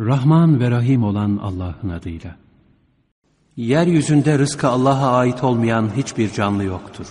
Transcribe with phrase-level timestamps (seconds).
[0.00, 2.36] Rahman ve Rahim olan Allah'ın adıyla.
[3.56, 7.06] Yeryüzünde rızkı Allah'a ait olmayan hiçbir canlı yoktur.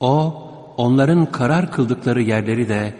[0.00, 0.44] O,
[0.76, 2.94] onların karar kıldıkları yerleri de,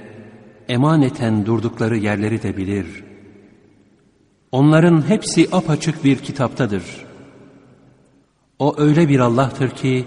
[0.69, 3.05] emaneten durdukları yerleri de bilir.
[4.53, 6.83] Onların hepsi apaçık bir kitaptadır.
[8.59, 10.05] O öyle bir Allah'tır ki,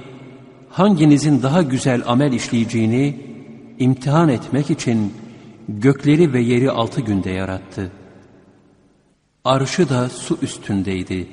[0.69, 3.19] hanginizin daha güzel amel işleyeceğini
[3.79, 5.13] imtihan etmek için
[5.69, 7.91] gökleri ve yeri altı günde yarattı.
[9.45, 11.27] Arşı da su üstündeydi.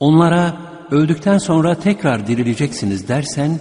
[0.00, 0.56] Onlara
[0.90, 3.60] öldükten sonra tekrar dirileceksiniz dersen,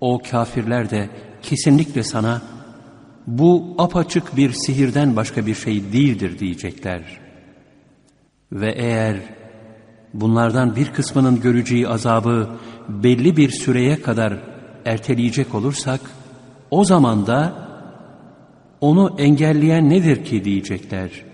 [0.00, 1.08] o kafirler de
[1.42, 2.42] kesinlikle sana
[3.26, 7.20] bu apaçık bir sihirden başka bir şey değildir diyecekler.
[8.52, 9.16] Ve eğer
[10.14, 12.48] bunlardan bir kısmının göreceği azabı
[12.88, 14.34] belli bir süreye kadar
[14.84, 16.00] erteleyecek olursak,
[16.70, 17.68] o zaman da
[18.80, 21.27] onu engelleyen nedir ki diyecekler.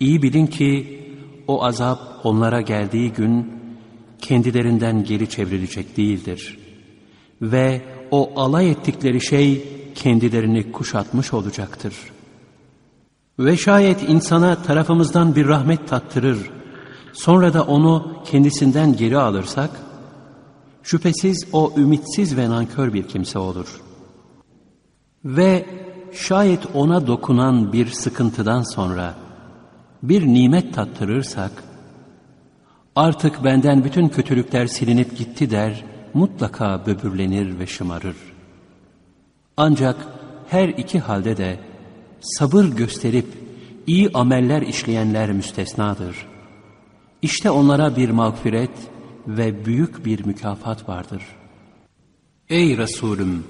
[0.00, 1.00] İyi bilin ki
[1.48, 3.52] o azap onlara geldiği gün
[4.18, 6.58] kendilerinden geri çevrilecek değildir.
[7.42, 11.94] Ve o alay ettikleri şey kendilerini kuşatmış olacaktır.
[13.38, 16.38] Ve şayet insana tarafımızdan bir rahmet tattırır,
[17.12, 19.70] sonra da onu kendisinden geri alırsak,
[20.82, 23.80] şüphesiz o ümitsiz ve nankör bir kimse olur.
[25.24, 25.66] Ve
[26.12, 29.14] şayet ona dokunan bir sıkıntıdan sonra
[30.08, 31.64] bir nimet tattırırsak,
[32.96, 38.16] artık benden bütün kötülükler silinip gitti der, mutlaka böbürlenir ve şımarır.
[39.56, 39.96] Ancak
[40.48, 41.58] her iki halde de
[42.20, 43.26] sabır gösterip
[43.86, 46.26] iyi ameller işleyenler müstesnadır.
[47.22, 48.70] İşte onlara bir mağfiret
[49.26, 51.22] ve büyük bir mükafat vardır.
[52.48, 53.44] Ey Resulüm!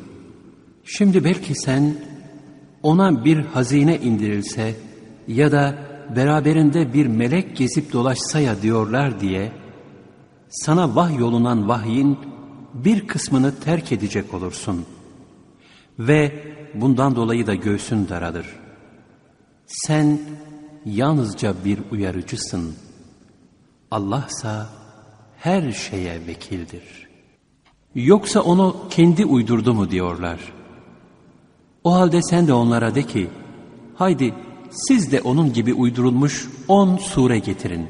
[0.85, 1.95] Şimdi belki sen
[2.83, 4.75] ona bir hazine indirilse
[5.29, 9.53] ya da beraberinde bir melek gezip dolaşsa ya diyorlar diye
[10.49, 12.19] sana vah yolunan vahyin
[12.75, 14.87] bir kısmını terk edecek olursun.
[15.99, 16.43] Ve
[16.75, 18.47] bundan dolayı da göğsün daralır.
[19.67, 20.21] Sen
[20.85, 22.75] yalnızca bir uyarıcısın.
[23.91, 24.69] Allahsa
[25.37, 27.09] her şeye vekildir.
[27.95, 30.41] Yoksa onu kendi uydurdu mu diyorlar.
[31.85, 33.31] O halde sen de onlara de ki,
[33.95, 34.35] haydi
[34.75, 37.87] siz de onun gibi uydurulmuş on sure getirin.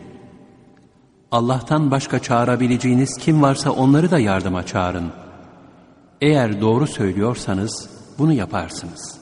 [1.30, 5.12] Allah'tan başka çağırabileceğiniz kim varsa onları da yardıma çağırın.
[6.20, 9.18] Eğer doğru söylüyorsanız bunu yaparsınız.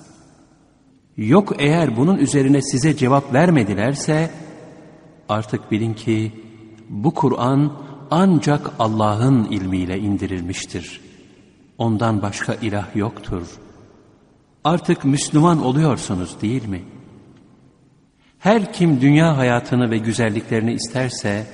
[1.17, 4.31] Yok eğer bunun üzerine size cevap vermedilerse
[5.29, 6.33] artık bilin ki
[6.89, 7.73] bu Kur'an
[8.11, 11.01] ancak Allah'ın ilmiyle indirilmiştir.
[11.79, 13.47] Ondan başka ilah yoktur.
[14.65, 16.83] Artık Müslüman oluyorsunuz değil mi?
[18.43, 21.47] Her kim dünya hayatını ve güzelliklerini isterse,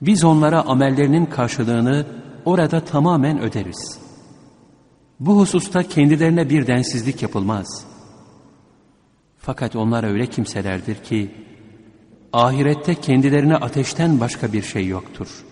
[0.00, 2.06] biz onlara amellerinin karşılığını
[2.44, 3.98] orada tamamen öderiz.
[5.20, 7.84] Bu hususta kendilerine bir densizlik yapılmaz.
[9.38, 11.34] Fakat onlar öyle kimselerdir ki,
[12.32, 15.44] ahirette kendilerine ateşten başka bir şey yoktur.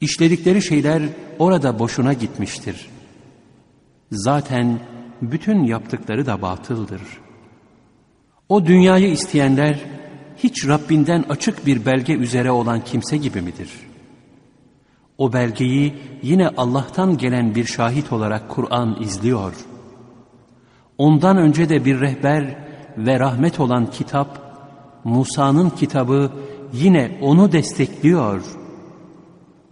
[0.00, 1.02] İşledikleri şeyler
[1.38, 2.88] orada boşuna gitmiştir.
[4.12, 4.80] Zaten
[5.22, 7.23] bütün yaptıkları da batıldır.
[8.48, 9.78] O dünyayı isteyenler
[10.36, 13.70] hiç Rabbinden açık bir belge üzere olan kimse gibi midir?
[15.18, 19.54] O belgeyi yine Allah'tan gelen bir şahit olarak Kur'an izliyor.
[20.98, 22.56] Ondan önce de bir rehber
[22.96, 24.38] ve rahmet olan kitap
[25.04, 26.32] Musa'nın kitabı
[26.72, 28.42] yine onu destekliyor.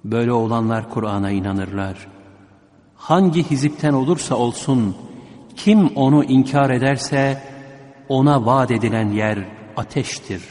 [0.04, 2.08] Böyle olanlar Kur'an'a inanırlar.
[2.96, 4.96] Hangi hizipten olursa olsun,
[5.56, 7.42] kim onu inkar ederse,
[8.12, 9.38] ona vaat edilen yer
[9.76, 10.42] ateştir.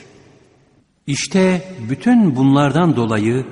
[1.07, 3.45] İşte bütün bunlardan dolayı,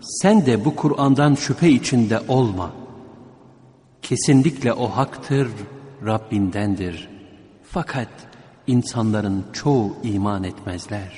[0.00, 2.70] sen de bu Kur'an'dan şüphe içinde olma.
[4.02, 5.48] Kesinlikle o haktır,
[6.06, 7.08] Rabbindendir.
[7.62, 8.08] Fakat,
[8.66, 11.12] insanların çoğu iman etmezler.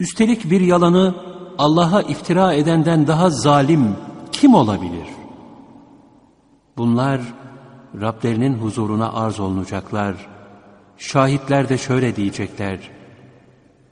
[0.00, 1.14] Üstelik bir yalanı
[1.58, 3.96] Allah'a iftira edenden daha zalim
[4.32, 5.08] kim olabilir?
[6.76, 7.20] Bunlar
[8.00, 10.39] Rablerinin huzuruna arz olunacaklar.
[11.00, 12.78] Şahitler de şöyle diyecekler.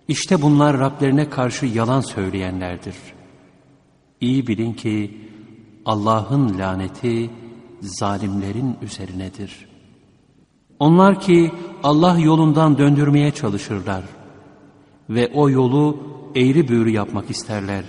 [0.08, 2.94] İşte bunlar Rablerine karşı yalan söyleyenlerdir.
[4.20, 5.20] İyi bilin ki
[5.84, 7.30] Allah'ın laneti
[7.80, 9.68] zalimlerin üzerinedir.''
[10.78, 11.52] Onlar ki
[11.82, 14.04] Allah yolundan döndürmeye çalışırlar
[15.10, 15.96] ve o yolu
[16.34, 17.84] eğri büğrü yapmak isterler.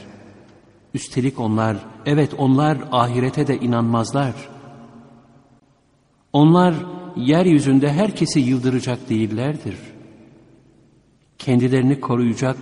[0.94, 4.34] Üstelik onlar, evet onlar ahirete de inanmazlar.
[6.34, 6.74] Onlar
[7.16, 9.76] yeryüzünde herkesi yıldıracak değillerdir.
[11.38, 12.58] kendilerini koruyacak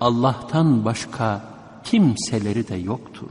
[0.00, 1.42] Allah'tan başka
[1.84, 3.30] kimseleri de yoktur.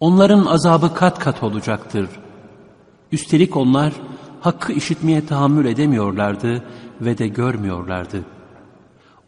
[0.00, 2.08] Onların azabı kat kat olacaktır.
[3.12, 3.92] Üstelik onlar
[4.40, 6.64] hakkı işitmeye tahammül edemiyorlardı
[7.00, 8.24] ve de görmüyorlardı.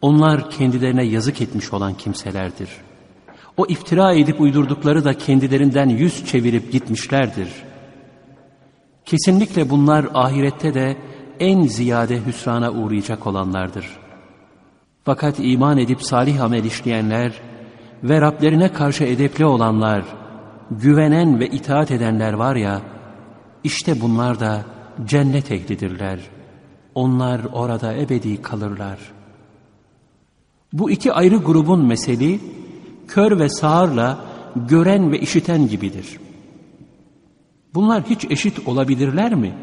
[0.01, 2.69] Onlar kendilerine yazık etmiş olan kimselerdir.
[3.57, 7.49] O iftira edip uydurdukları da kendilerinden yüz çevirip gitmişlerdir.
[9.05, 10.97] Kesinlikle bunlar ahirette de
[11.39, 13.85] en ziyade hüsrana uğrayacak olanlardır.
[15.03, 17.33] Fakat iman edip salih amel işleyenler
[18.03, 20.03] ve Rablerine karşı edepli olanlar,
[20.71, 22.81] güvenen ve itaat edenler var ya,
[23.63, 24.65] işte bunlar da
[25.05, 26.19] cennet ehlidirler.
[26.95, 28.99] Onlar orada ebedi kalırlar.
[30.73, 32.39] Bu iki ayrı grubun meseli,
[33.07, 34.17] kör ve sağırla
[34.55, 36.19] gören ve işiten gibidir.
[37.75, 39.53] Bunlar hiç eşit olabilirler mi?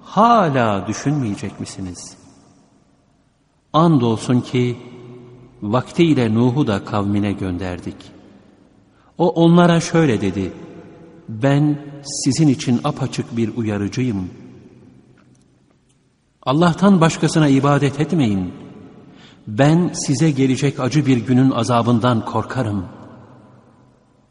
[0.00, 2.16] Hala düşünmeyecek misiniz?
[3.72, 4.76] Andolsun ki
[5.62, 7.96] vaktiyle Nuh'u da kavmine gönderdik.
[9.18, 10.52] O onlara şöyle dedi,
[11.28, 14.30] ben sizin için apaçık bir uyarıcıyım.
[16.42, 18.52] Allah'tan başkasına ibadet etmeyin.
[19.46, 22.86] Ben size gelecek acı bir günün azabından korkarım.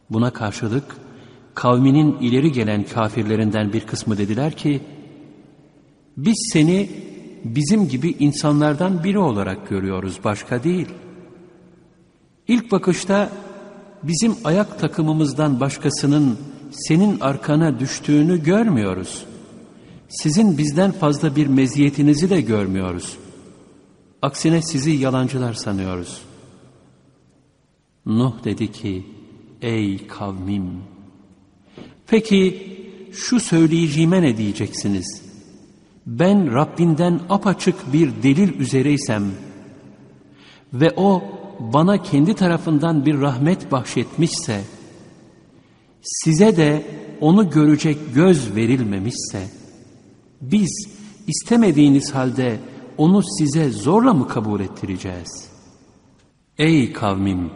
[0.10, 1.03] Buna karşılık
[1.56, 4.82] kavminin ileri gelen kafirlerinden bir kısmı dediler ki,
[6.18, 6.90] biz seni
[7.44, 10.88] bizim gibi insanlardan biri olarak görüyoruz, başka değil.
[12.48, 13.30] İlk bakışta
[14.04, 16.38] bizim ayak takımımızdan başkasının
[16.72, 19.26] senin arkana düştüğünü görmüyoruz.
[20.10, 23.18] Sizin bizden fazla bir meziyetinizi de görmüyoruz.
[24.22, 26.22] Aksine sizi yalancılar sanıyoruz.
[28.06, 29.06] Nuh dedi ki,
[29.62, 30.70] ey kavmim,
[32.08, 32.74] peki
[33.14, 35.22] şu söyleyeceğime ne diyeceksiniz?
[36.06, 39.24] Ben Rabbinden apaçık bir delil üzereysem
[40.74, 41.24] ve o
[41.60, 44.62] bana kendi tarafından bir rahmet bahşetmişse,
[46.02, 46.86] size de
[47.22, 49.48] onu görecek göz verilmemişse,
[50.42, 50.88] biz
[51.28, 52.60] istemediğiniz halde
[52.98, 55.50] onu size zorla mı kabul ettireceğiz?
[56.58, 57.52] Ey kavmim!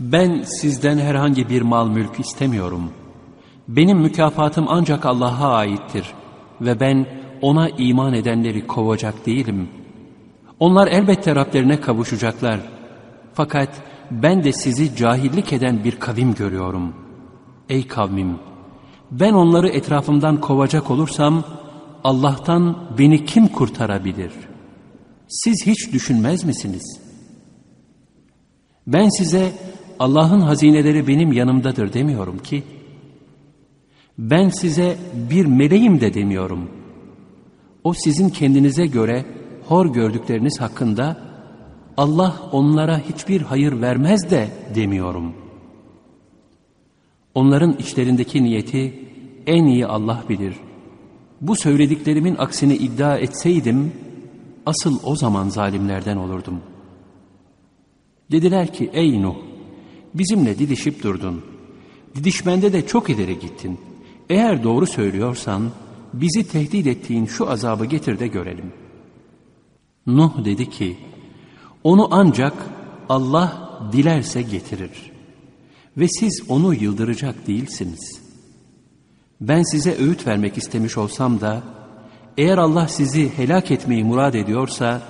[0.00, 2.90] Ben sizden herhangi bir mal mülk istemiyorum.
[3.68, 6.06] Benim mükafatım ancak Allah'a aittir
[6.60, 7.06] ve ben
[7.42, 9.68] ona iman edenleri kovacak değilim.
[10.60, 12.60] Onlar elbette Rablerine kavuşacaklar.
[13.34, 13.68] Fakat
[14.10, 16.94] ben de sizi cahillik eden bir kavim görüyorum.
[17.68, 18.38] Ey kavmim!
[19.10, 21.44] Ben onları etrafımdan kovacak olursam,
[22.04, 24.32] Allah'tan beni kim kurtarabilir?
[25.28, 27.00] Siz hiç düşünmez misiniz?
[28.86, 29.52] Ben size
[29.98, 32.62] Allah'ın hazineleri benim yanımdadır demiyorum ki.
[34.18, 34.98] Ben size
[35.30, 36.70] bir meleğim de demiyorum.
[37.84, 39.24] O sizin kendinize göre
[39.66, 41.16] hor gördükleriniz hakkında
[41.96, 45.32] Allah onlara hiçbir hayır vermez de demiyorum.
[47.34, 49.04] Onların içlerindeki niyeti
[49.46, 50.54] en iyi Allah bilir.
[51.40, 53.92] Bu söylediklerimin aksini iddia etseydim,
[54.66, 56.60] asıl o zaman zalimlerden olurdum.
[58.30, 59.36] Dediler ki, ey Nuh,
[60.14, 61.44] bizimle didişip durdun.
[62.14, 63.78] Didişmende de çok ileri gittin.
[64.30, 65.70] Eğer doğru söylüyorsan,
[66.12, 68.72] bizi tehdit ettiğin şu azabı getir de görelim.
[70.06, 70.98] Nuh dedi ki,
[71.84, 72.52] onu ancak
[73.08, 75.12] Allah dilerse getirir.
[75.96, 78.20] Ve siz onu yıldıracak değilsiniz.
[79.40, 81.62] Ben size öğüt vermek istemiş olsam da,
[82.36, 85.02] eğer Allah sizi helak etmeyi murad ediyorsa,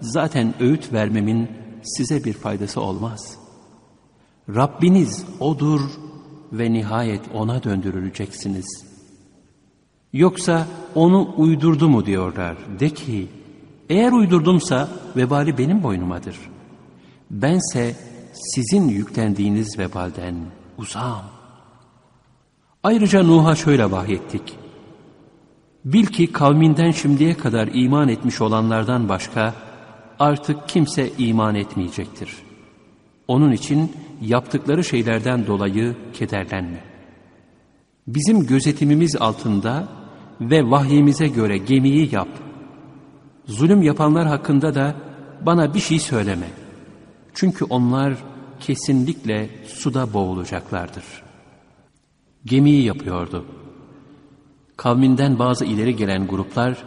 [0.00, 1.48] zaten öğüt vermemin
[1.82, 3.36] size bir faydası olmaz.
[4.48, 5.80] Rabbiniz O'dur
[6.52, 8.90] ve nihayet O'na döndürüleceksiniz.''
[10.12, 12.56] Yoksa onu uydurdu mu diyorlar.
[12.80, 13.28] De ki,
[13.88, 16.36] eğer uydurdumsa vebali benim boynumadır.
[17.30, 17.96] Bense
[18.32, 20.34] sizin yüklendiğiniz vebalden
[20.78, 21.24] uzağım.
[22.82, 24.42] Ayrıca Nuh'a şöyle vahyettik.
[25.84, 29.54] Bil ki kavminden şimdiye kadar iman etmiş olanlardan başka
[30.18, 32.36] artık kimse iman etmeyecektir.
[33.28, 36.84] Onun için yaptıkları şeylerden dolayı kederlenme.
[38.06, 39.88] Bizim gözetimimiz altında
[40.40, 42.28] ve vahyimize göre gemiyi yap.
[43.46, 44.94] Zulüm yapanlar hakkında da
[45.46, 46.46] bana bir şey söyleme.
[47.34, 48.14] Çünkü onlar
[48.60, 51.04] kesinlikle suda boğulacaklardır.
[52.44, 53.44] Gemiyi yapıyordu.
[54.76, 56.84] Kavminden bazı ileri gelen gruplar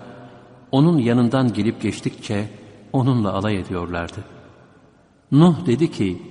[0.72, 2.50] onun yanından gelip geçtikçe
[2.94, 4.24] onunla alay ediyorlardı.
[5.32, 6.22] Nuh dedi ki,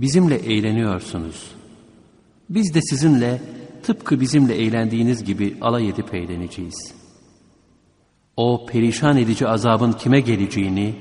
[0.00, 1.50] bizimle eğleniyorsunuz.
[2.50, 3.42] Biz de sizinle
[3.82, 6.94] tıpkı bizimle eğlendiğiniz gibi alay edip eğleneceğiz.
[8.36, 10.94] O perişan edici azabın kime geleceğini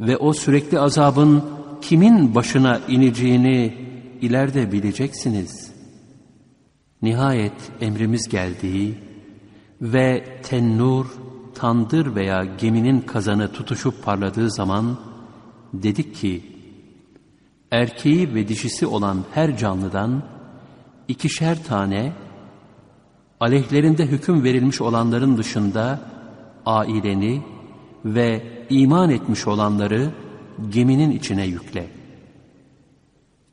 [0.00, 1.44] ve o sürekli azabın
[1.82, 3.74] kimin başına ineceğini
[4.20, 5.72] ileride bileceksiniz.
[7.02, 8.94] Nihayet emrimiz geldiği
[9.80, 11.06] ve tennur,
[11.54, 14.98] tandır veya geminin kazanı tutuşup parladığı zaman
[15.74, 16.55] dedik ki,
[17.70, 20.22] erkeği ve dişisi olan her canlıdan
[21.08, 22.12] ikişer tane,
[23.40, 26.00] aleyhlerinde hüküm verilmiş olanların dışında
[26.66, 27.42] aileni
[28.04, 30.10] ve iman etmiş olanları
[30.68, 31.90] geminin içine yükle.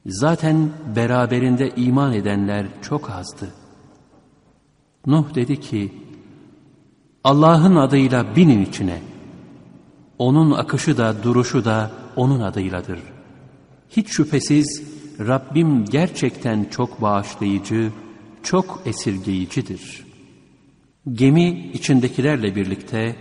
[0.05, 3.49] Zaten beraberinde iman edenler çok azdı.
[5.05, 5.93] Nuh dedi ki,
[7.23, 9.01] Allah'ın adıyla binin içine.
[10.17, 13.12] Onun akışı da duruşu da onun adıyladır.
[13.97, 14.83] Hiç şüphesiz
[15.19, 17.91] Rabbim gerçekten çok bağışlayıcı,
[18.43, 20.05] çok esirgeyicidir.
[21.11, 23.15] Gemi içindekilerle birlikte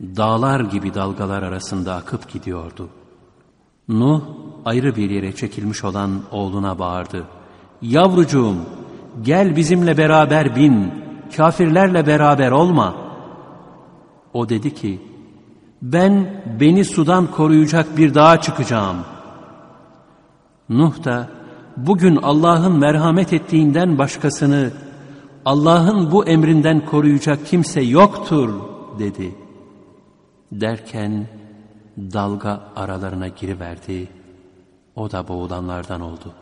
[0.00, 2.88] dağlar gibi dalgalar arasında akıp gidiyordu.
[3.88, 4.22] Nuh
[4.64, 7.24] ayrı bir yere çekilmiş olan oğluna bağırdı.
[7.82, 8.56] Yavrucuğum
[9.22, 10.90] gel bizimle beraber bin,
[11.36, 12.94] kafirlerle beraber olma.
[14.32, 15.00] O dedi ki,
[15.82, 18.96] ben beni sudan koruyacak bir dağa çıkacağım.
[20.72, 21.28] Nuh da
[21.76, 24.70] bugün Allah'ın merhamet ettiğinden başkasını
[25.44, 28.60] Allah'ın bu emrinden koruyacak kimse yoktur
[28.98, 29.34] dedi.
[30.52, 31.26] Derken
[31.96, 34.08] dalga aralarına giriverdi.
[34.96, 36.34] O da boğulanlardan oldu.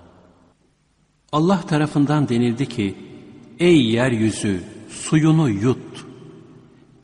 [1.33, 2.95] Allah tarafından denildi ki,
[3.59, 6.07] Ey yeryüzü suyunu yut.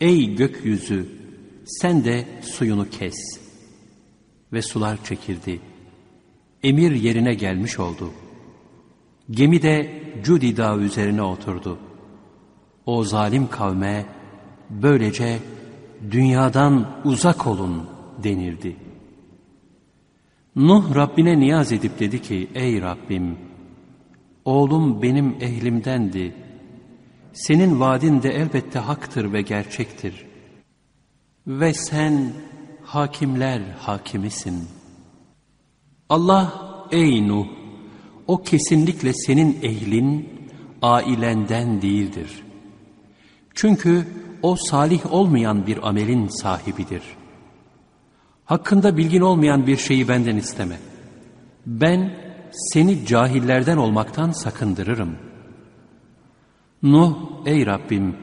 [0.00, 1.08] Ey gökyüzü
[1.64, 3.16] sen de suyunu kes.
[4.52, 5.60] Ve sular çekildi.
[6.66, 8.10] Emir yerine gelmiş oldu.
[9.30, 11.78] Gemi de Cudi dağı üzerine oturdu.
[12.86, 14.06] O zalim kavme
[14.70, 15.38] böylece
[16.10, 17.90] dünyadan uzak olun
[18.22, 18.76] denirdi.
[20.56, 23.38] Nuh Rabbine niyaz edip dedi ki ey Rabbim
[24.44, 26.34] oğlum benim ehlimdendi.
[27.32, 30.26] Senin vaadin de elbette haktır ve gerçektir.
[31.46, 32.32] Ve sen
[32.82, 34.75] hakimler hakimisin.
[36.08, 36.52] Allah
[36.90, 37.46] ey Nuh
[38.26, 40.28] o kesinlikle senin ehlin
[40.82, 42.42] ailenden değildir.
[43.54, 44.06] Çünkü
[44.42, 47.02] o salih olmayan bir amelin sahibidir.
[48.44, 50.78] Hakkında bilgin olmayan bir şeyi benden isteme.
[51.66, 52.14] Ben
[52.50, 55.16] seni cahillerden olmaktan sakındırırım.
[56.82, 58.16] Nuh, ey Rabbim,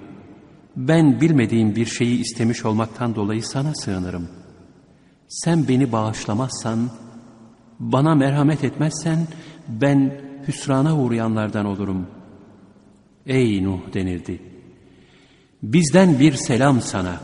[0.76, 4.30] ben bilmediğim bir şeyi istemiş olmaktan dolayı sana sığınırım.
[5.28, 6.90] Sen beni bağışlamazsan,
[7.92, 9.28] bana merhamet etmezsen,
[9.68, 12.08] ben hüsrana uğrayanlardan olurum.
[13.26, 14.42] Ey Nuh denildi.
[15.64, 17.20] Bizden bir selam sana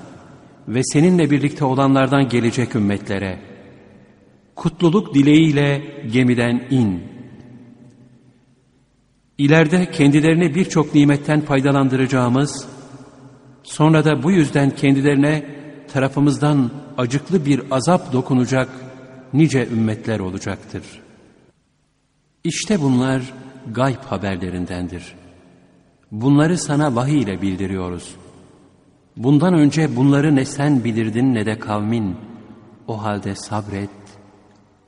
[0.68, 3.40] ve seninle birlikte olanlardan gelecek ümmetlere.
[4.56, 7.04] Kutluluk dileğiyle gemiden in.
[9.38, 12.68] İleride kendilerini birçok nimetten faydalandıracağımız,
[13.64, 15.46] sonra da bu yüzden kendilerine
[15.94, 18.89] tarafımızdan acıklı bir azap dokunacak
[19.34, 20.84] nice ümmetler olacaktır.
[22.44, 23.34] İşte bunlar
[23.72, 25.16] gayb haberlerindendir.
[26.12, 28.30] Bunları sana vahiy ile bildiriyoruz.''
[29.20, 32.16] Bundan önce bunları ne sen bilirdin ne de kavmin.
[32.88, 33.90] O halde sabret,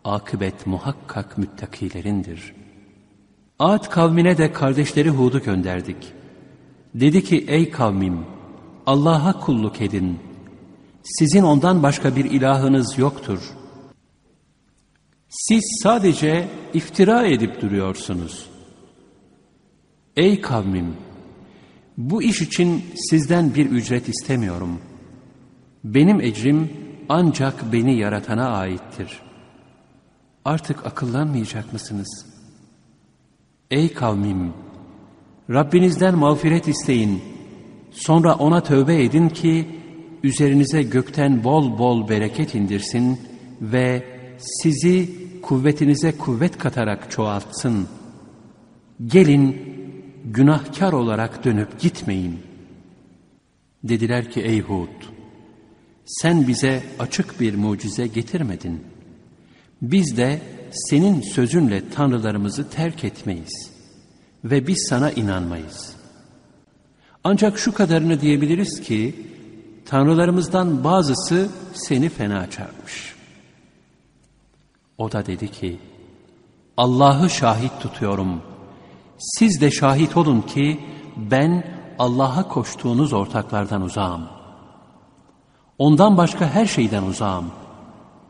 [0.04, 2.54] akıbet muhakkak müttakilerindir.
[3.60, 5.98] Ad kavmine de kardeşleri Hud'u gönderdik.
[6.96, 8.20] Dedi ki ey kavmim,
[8.86, 10.20] Allah'a kulluk edin.
[11.04, 13.40] Sizin ondan başka bir ilahınız yoktur.
[15.32, 18.50] Siz sadece iftira edip duruyorsunuz.
[20.18, 20.96] Ey kavmim,
[21.98, 24.80] bu iş için sizden bir ücret istemiyorum.
[25.84, 26.70] Benim ecrim
[27.10, 29.20] ancak beni yaratana aittir.
[30.46, 32.26] Artık akıllanmayacak mısınız?
[33.72, 34.54] Ey kavmim!
[35.50, 37.22] Rabbinizden mağfiret isteyin.
[37.92, 39.68] Sonra ona tövbe edin ki
[40.24, 43.20] üzerinize gökten bol bol bereket indirsin
[43.62, 45.10] ve sizi
[45.42, 47.88] kuvvetinize kuvvet katarak çoğaltsın.
[49.06, 49.72] Gelin
[50.26, 52.40] günahkar olarak dönüp gitmeyin.
[53.84, 55.04] Dediler ki ey Hud,
[56.06, 58.84] sen bize açık bir mucize getirmedin.
[59.82, 63.72] Biz de senin sözünle tanrılarımızı terk etmeyiz
[64.44, 65.96] ve biz sana inanmayız.
[67.24, 69.16] Ancak şu kadarını diyebiliriz ki,
[69.86, 73.21] tanrılarımızdan bazısı seni fena çarpmış.
[75.02, 75.72] O da dedi ki,
[76.78, 78.52] Allah'ı şahit tutuyorum.''
[79.22, 80.80] Siz de şahit olun ki
[81.18, 81.64] ben
[82.00, 84.22] Allah'a koştuğunuz ortaklardan uzağım.
[85.78, 87.46] Ondan başka her şeyden uzağım.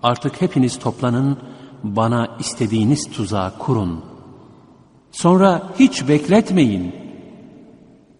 [0.03, 1.37] Artık hepiniz toplanın,
[1.83, 4.03] bana istediğiniz tuzağı kurun.
[5.11, 6.95] Sonra hiç bekletmeyin.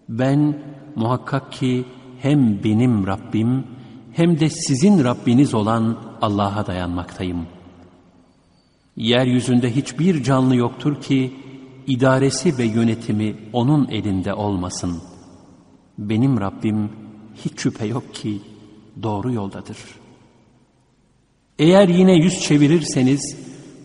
[0.08, 0.58] Ben
[0.96, 1.84] muhakkak ki
[2.18, 3.66] hem benim Rabbim
[4.12, 7.46] hem de sizin Rabbiniz olan Allah'a dayanmaktayım.
[8.96, 11.32] Yeryüzünde hiçbir canlı yoktur ki
[11.86, 15.02] idaresi ve yönetimi onun elinde olmasın.
[15.98, 16.90] Benim Rabbim
[17.44, 18.40] hiç şüphe yok ki
[19.02, 19.76] doğru yoldadır.
[21.58, 23.36] Eğer yine yüz çevirirseniz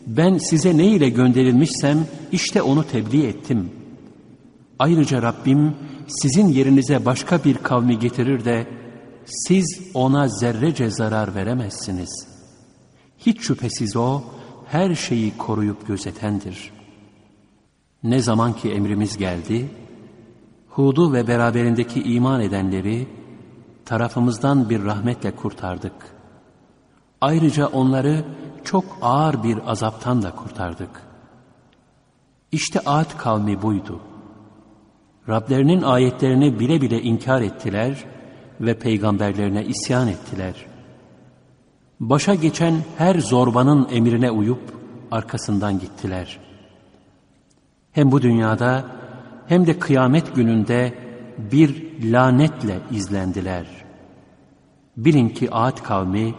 [0.08, 3.70] ben size ne ile gönderilmişsem işte onu tebliğ ettim.
[4.80, 5.76] Ayrıca Rabbim
[6.08, 8.68] sizin yerinize başka bir kavmi getirir de
[9.26, 12.28] siz ona zerrece zarar veremezsiniz.
[13.18, 14.24] Hiç şüphesiz o
[14.72, 16.72] her şeyi koruyup gözetendir.
[18.04, 19.70] Ne zaman ki emrimiz geldi,
[20.70, 23.08] Hud'u ve beraberindeki iman edenleri
[23.86, 25.94] tarafımızdan bir rahmetle kurtardık.
[27.22, 28.26] Ayrıca onları
[28.64, 30.90] çok ağır bir azaptan da kurtardık.
[32.52, 34.00] İşte Ad kavmi buydu.
[35.30, 38.06] Rablerinin ayetlerini bile bile inkar ettiler
[38.62, 40.66] ve peygamberlerine isyan ettiler.
[42.00, 44.62] Başa geçen her zorbanın emrine uyup
[45.12, 46.40] arkasından gittiler.
[47.92, 48.86] Hem bu dünyada
[49.48, 50.94] hem de kıyamet gününde
[51.52, 53.66] bir lanetle izlendiler.
[54.98, 56.36] Bilin ki Ad kavmi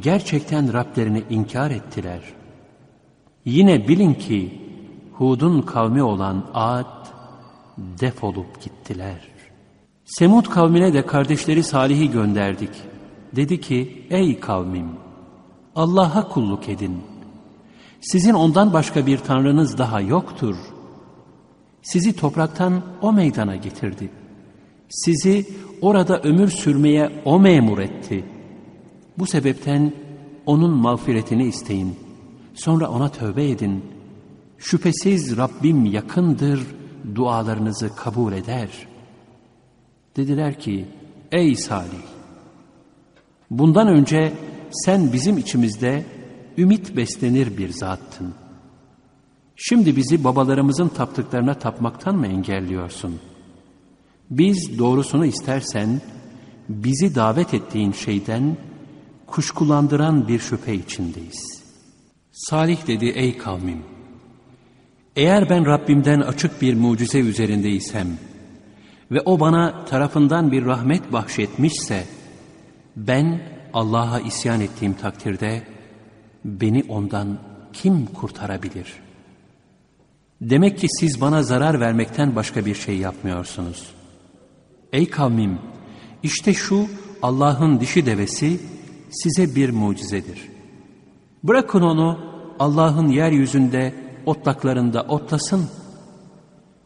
[0.00, 2.20] gerçekten Rablerini inkar ettiler.
[3.44, 4.60] Yine bilin ki
[5.12, 7.06] Hud'un kavmi olan Ad
[7.78, 9.20] defolup gittiler.
[10.04, 12.70] Semud kavmine de kardeşleri Salih'i gönderdik.
[13.36, 14.88] Dedi ki, ey kavmim,
[15.74, 17.00] Allah'a kulluk edin.
[18.00, 20.56] Sizin ondan başka bir tanrınız daha yoktur.
[21.82, 24.10] Sizi topraktan o meydana getirdi.
[24.88, 25.46] Sizi
[25.80, 28.24] orada ömür sürmeye o memur etti.
[29.18, 29.92] Bu sebepten
[30.46, 31.96] onun mağfiretini isteyin.
[32.54, 33.84] Sonra ona tövbe edin.
[34.58, 36.66] Şüphesiz Rabbim yakındır,
[37.14, 38.68] dualarınızı kabul eder.
[40.16, 40.84] Dediler ki,
[41.32, 42.15] ey Salih,
[43.50, 44.32] bundan önce
[44.70, 46.04] sen bizim içimizde
[46.58, 48.34] ümit beslenir bir zattın.
[49.56, 53.20] Şimdi bizi babalarımızın taptıklarına tapmaktan mı engelliyorsun?
[54.30, 56.00] Biz doğrusunu istersen,
[56.68, 58.56] bizi davet ettiğin şeyden
[59.26, 61.62] kuşkulandıran bir şüphe içindeyiz.
[62.32, 63.82] Salih dedi, ey kavmim,
[65.16, 68.08] eğer ben Rabbimden açık bir mucize üzerindeysem
[69.10, 72.04] ve o bana tarafından bir rahmet bahşetmişse,
[72.96, 73.40] ben
[73.72, 75.62] Allah'a isyan ettiğim takdirde
[76.44, 77.38] beni ondan
[77.72, 78.94] kim kurtarabilir?
[80.40, 83.86] Demek ki siz bana zarar vermekten başka bir şey yapmıyorsunuz.
[84.92, 85.58] Ey kavmim,
[86.22, 86.86] işte şu
[87.22, 88.60] Allah'ın dişi devesi
[89.10, 90.48] size bir mucizedir.
[91.44, 92.18] Bırakın onu
[92.58, 93.94] Allah'ın yeryüzünde
[94.26, 95.68] otlaklarında otlasın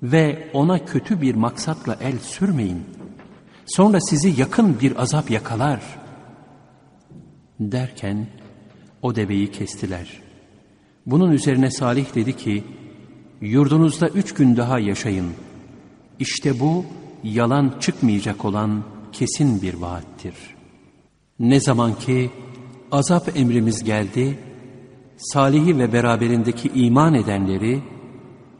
[0.03, 2.85] ve ona kötü bir maksatla el sürmeyin.
[3.66, 5.99] Sonra sizi yakın bir azap yakalar.
[7.61, 8.27] Derken
[9.03, 10.20] o deveyi kestiler.
[11.07, 12.64] Bunun üzerine Salih dedi ki,
[13.40, 15.31] yurdunuzda üç gün daha yaşayın.
[16.18, 16.85] İşte bu
[17.25, 20.35] yalan çıkmayacak olan kesin bir vaattir.
[21.38, 22.31] Ne zaman ki
[22.92, 24.38] azap emrimiz geldi,
[25.16, 27.83] Salih'i ve beraberindeki iman edenleri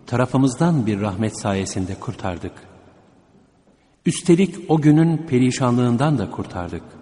[0.07, 2.53] tarafımızdan bir rahmet sayesinde kurtardık.
[4.07, 7.00] Üstelik o günün perişanlığından da kurtardık.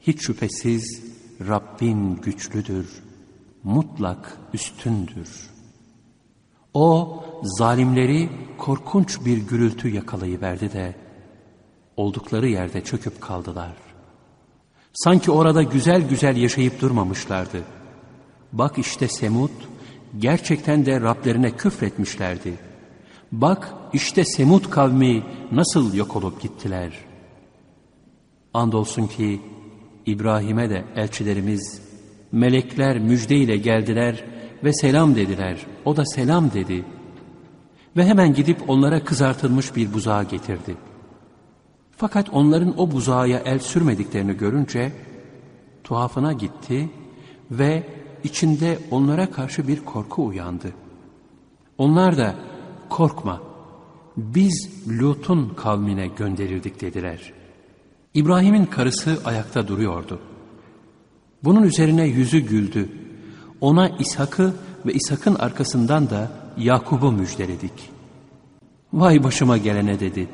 [0.00, 1.02] Hiç şüphesiz
[1.48, 3.02] Rabbin güçlüdür,
[3.64, 5.50] mutlak üstündür.
[6.74, 10.94] O zalimleri korkunç bir gürültü yakalayıverdi de
[11.96, 13.76] oldukları yerde çöküp kaldılar.
[14.92, 17.80] Sanki orada güzel güzel yaşayıp durmamışlardı.''
[18.52, 19.50] Bak işte Semud
[20.18, 22.54] gerçekten de Rablerine küfretmişlerdi.
[23.32, 26.92] Bak işte Semud kavmi nasıl yok olup gittiler.
[28.54, 29.40] Andolsun ki
[30.06, 31.82] İbrahim'e de elçilerimiz
[32.32, 34.24] melekler müjdeyle geldiler
[34.64, 35.66] ve selam dediler.
[35.84, 36.84] O da selam dedi.
[37.96, 40.76] Ve hemen gidip onlara kızartılmış bir buzağı getirdi.
[41.96, 44.92] Fakat onların o buzağa el sürmediklerini görünce
[45.84, 46.90] tuhafına gitti
[47.50, 47.86] ve
[48.24, 50.72] içinde onlara karşı bir korku uyandı.
[51.78, 52.34] Onlar da
[52.88, 53.42] korkma
[54.16, 54.68] biz
[55.00, 57.32] Lut'un kavmine gönderildik dediler.
[58.14, 60.18] İbrahim'in karısı ayakta duruyordu.
[61.44, 62.88] Bunun üzerine yüzü güldü.
[63.60, 64.54] Ona İshak'ı
[64.86, 67.90] ve İshak'ın arkasından da Yakub'u müjdeledik.
[68.92, 70.28] Vay başıma gelene dedi.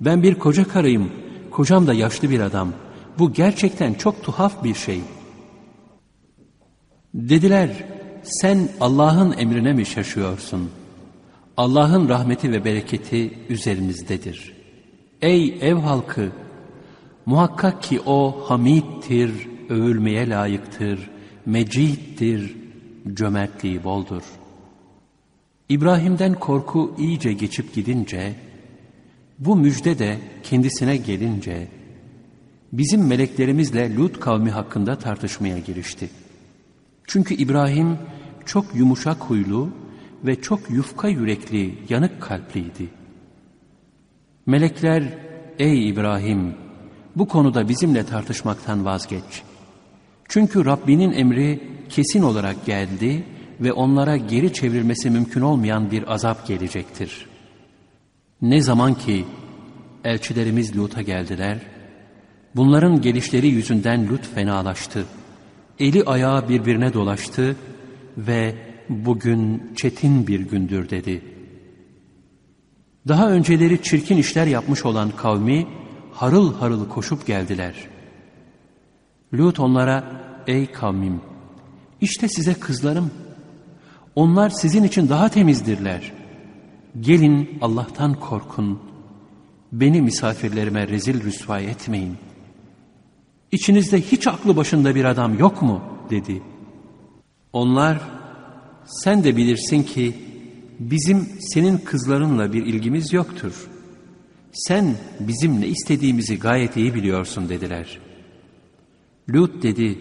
[0.00, 1.10] Ben bir koca karıyım,
[1.50, 2.72] kocam da yaşlı bir adam.
[3.18, 5.16] Bu gerçekten çok tuhaf bir şey.''
[7.16, 7.84] Dediler,
[8.22, 10.70] sen Allah'ın emrine mi şaşıyorsun?
[11.56, 14.52] Allah'ın rahmeti ve bereketi üzerimizdedir.
[15.22, 16.32] Ey ev halkı!
[17.26, 21.10] Muhakkak ki o hamidtir, övülmeye layıktır,
[21.46, 22.56] meciddir,
[23.14, 24.22] cömertliği boldur.
[25.68, 28.34] İbrahim'den korku iyice geçip gidince,
[29.38, 31.68] bu müjde de kendisine gelince,
[32.72, 36.10] bizim meleklerimizle Lut kavmi hakkında tartışmaya girişti.
[37.06, 37.98] Çünkü İbrahim
[38.44, 39.70] çok yumuşak huylu
[40.24, 42.88] ve çok yufka yürekli, yanık kalpliydi.
[44.46, 45.18] Melekler,
[45.58, 46.65] ey İbrahim,
[47.16, 49.42] bu konuda bizimle tartışmaktan vazgeç.
[50.28, 53.24] Çünkü Rabbinin emri kesin olarak geldi
[53.60, 57.26] ve onlara geri çevrilmesi mümkün olmayan bir azap gelecektir.
[58.42, 59.24] Ne zaman ki
[60.04, 61.58] elçilerimiz Lut'a geldiler,
[62.56, 65.06] bunların gelişleri yüzünden Lut fenalaştı.
[65.78, 67.56] Eli ayağı birbirine dolaştı
[68.18, 68.54] ve
[68.88, 71.22] bugün çetin bir gündür dedi.
[73.08, 75.66] Daha önceleri çirkin işler yapmış olan kavmi
[76.16, 77.74] harıl harıl koşup geldiler.
[79.34, 80.04] Lut onlara,
[80.46, 81.20] ey kavmim,
[82.00, 83.10] işte size kızlarım.
[84.14, 86.12] Onlar sizin için daha temizdirler.
[87.00, 88.80] Gelin Allah'tan korkun.
[89.72, 92.16] Beni misafirlerime rezil rüsvay etmeyin.
[93.52, 95.82] İçinizde hiç aklı başında bir adam yok mu?
[96.10, 96.42] dedi.
[97.52, 98.00] Onlar,
[98.84, 100.14] sen de bilirsin ki
[100.78, 103.68] bizim senin kızlarınla bir ilgimiz yoktur.
[104.56, 107.98] Sen bizim ne istediğimizi gayet iyi biliyorsun dediler.
[109.34, 109.98] Lut dedi,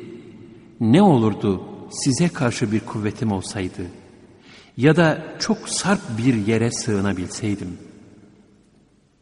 [0.80, 3.82] ne olurdu size karşı bir kuvvetim olsaydı
[4.78, 7.78] ya da çok sarp bir yere sığınabilseydim.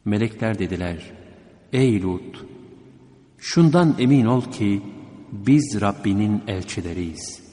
[0.06, 1.12] Melekler dediler,
[1.74, 2.46] ey Lut,
[3.38, 4.82] şundan emin ol ki
[5.32, 7.43] biz Rabbinin elçileriyiz.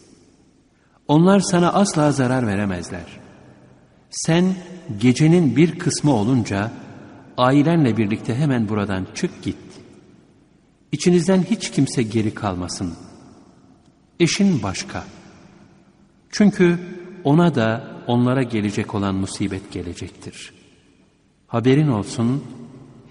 [1.09, 3.21] Onlar sana asla zarar veremezler.
[4.11, 4.55] Sen
[5.01, 6.73] gecenin bir kısmı olunca
[7.37, 9.57] ailenle birlikte hemen buradan çık git.
[10.93, 12.95] İçinizden hiç kimse geri kalmasın.
[14.21, 15.05] Eşin başka.
[16.31, 16.79] Çünkü
[17.25, 20.53] ona da onlara gelecek olan musibet gelecektir.
[21.47, 22.45] Haberin olsun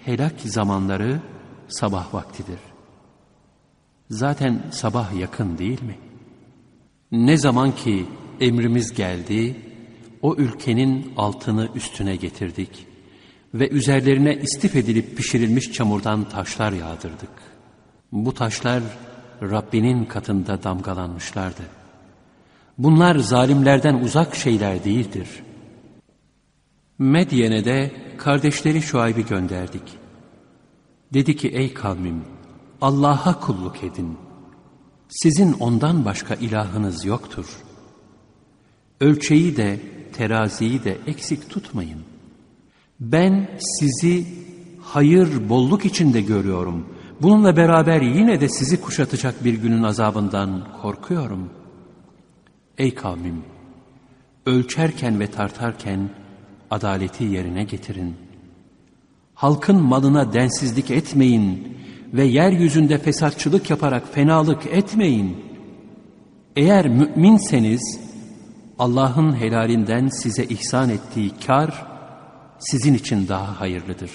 [0.04, 1.20] helak zamanları
[1.68, 2.58] sabah vaktidir.
[4.10, 5.98] Zaten sabah yakın değil mi?
[7.12, 8.06] Ne zaman ki
[8.40, 9.56] emrimiz geldi,
[10.22, 12.86] o ülkenin altını üstüne getirdik
[13.54, 17.30] ve üzerlerine istif edilip pişirilmiş çamurdan taşlar yağdırdık.
[18.12, 18.82] Bu taşlar
[19.42, 21.62] Rabbinin katında damgalanmışlardı.
[22.78, 25.28] Bunlar zalimlerden uzak şeyler değildir.
[26.98, 29.82] Medyen'e de kardeşleri Şuayb'i gönderdik.
[31.14, 32.24] Dedi ki ey kavmim
[32.80, 34.18] Allah'a kulluk edin.
[35.08, 37.46] Sizin ondan başka ilahınız yoktur.
[39.00, 39.80] Ölçeyi de
[40.12, 42.09] teraziyi de eksik tutmayın.
[43.00, 44.26] Ben sizi
[44.80, 46.86] hayır bolluk içinde görüyorum.
[47.22, 51.50] Bununla beraber yine de sizi kuşatacak bir günün azabından korkuyorum.
[52.78, 53.42] Ey kavmim!
[54.46, 56.10] Ölçerken ve tartarken
[56.70, 58.16] adaleti yerine getirin.
[59.34, 61.76] Halkın malına densizlik etmeyin
[62.12, 65.36] ve yeryüzünde fesatçılık yaparak fenalık etmeyin.
[66.56, 68.00] Eğer müminseniz
[68.78, 71.89] Allah'ın helalinden size ihsan ettiği kar
[72.60, 74.10] sizin için daha hayırlıdır.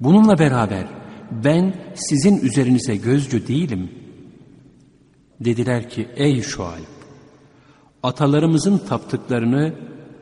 [0.00, 0.86] Bununla beraber
[1.30, 3.90] ben sizin üzerinize gözcü değilim.
[5.40, 7.02] Dediler ki ey Şuayb
[8.02, 9.74] atalarımızın taptıklarını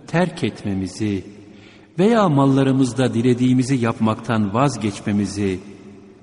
[0.06, 1.24] terk etmemizi
[1.98, 5.60] veya mallarımızda dilediğimizi yapmaktan vazgeçmemizi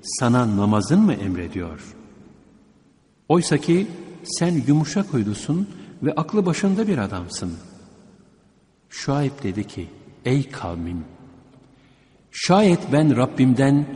[0.02, 1.94] sana namazın mı emrediyor?
[3.28, 3.86] Oysa ki
[4.24, 5.68] sen yumuşak huylusun
[6.02, 7.52] ve aklı başında bir adamsın.
[8.88, 9.88] Şuayb dedi ki,
[10.28, 11.04] ey kavmim,
[12.30, 13.86] şayet ben Rabbimden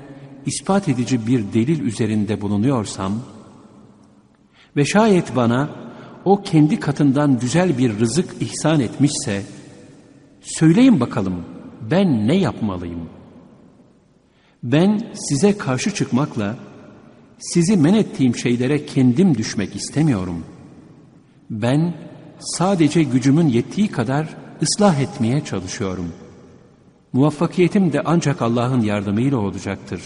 [0.47, 3.13] ispat edici bir delil üzerinde bulunuyorsam
[4.77, 5.71] ve şayet bana
[6.25, 9.43] o kendi katından güzel bir rızık ihsan etmişse,
[10.41, 11.45] söyleyin bakalım
[11.91, 13.09] ben ne yapmalıyım?
[14.63, 16.57] Ben size karşı çıkmakla,
[17.39, 20.45] sizi men ettiğim şeylere kendim düşmek istemiyorum.
[21.51, 21.95] Ben
[22.39, 24.29] sadece gücümün yettiği kadar
[24.63, 26.13] ıslah etmeye çalışıyorum.
[27.13, 30.03] Muvaffakiyetim de ancak Allah'ın yardımıyla olacaktır.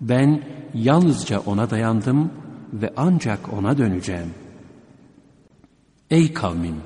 [0.00, 0.42] Ben
[0.74, 2.30] yalnızca O'na dayandım
[2.72, 4.34] ve ancak O'na döneceğim.
[6.10, 6.76] Ey kavmim!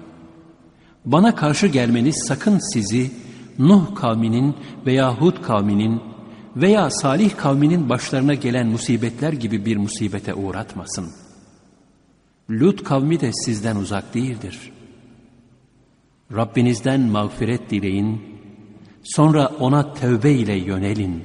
[1.04, 3.10] Bana karşı gelmeniz sakın sizi
[3.58, 4.56] Nuh kavminin
[4.86, 6.00] veya Hud kavminin
[6.56, 11.10] veya Salih kavminin başlarına gelen musibetler gibi bir musibete uğratmasın.
[12.50, 14.72] Lut kavmi de sizden uzak değildir.
[16.32, 18.35] Rabbinizden mağfiret dileyin,
[19.14, 21.24] sonra ona tövbe ile yönelin.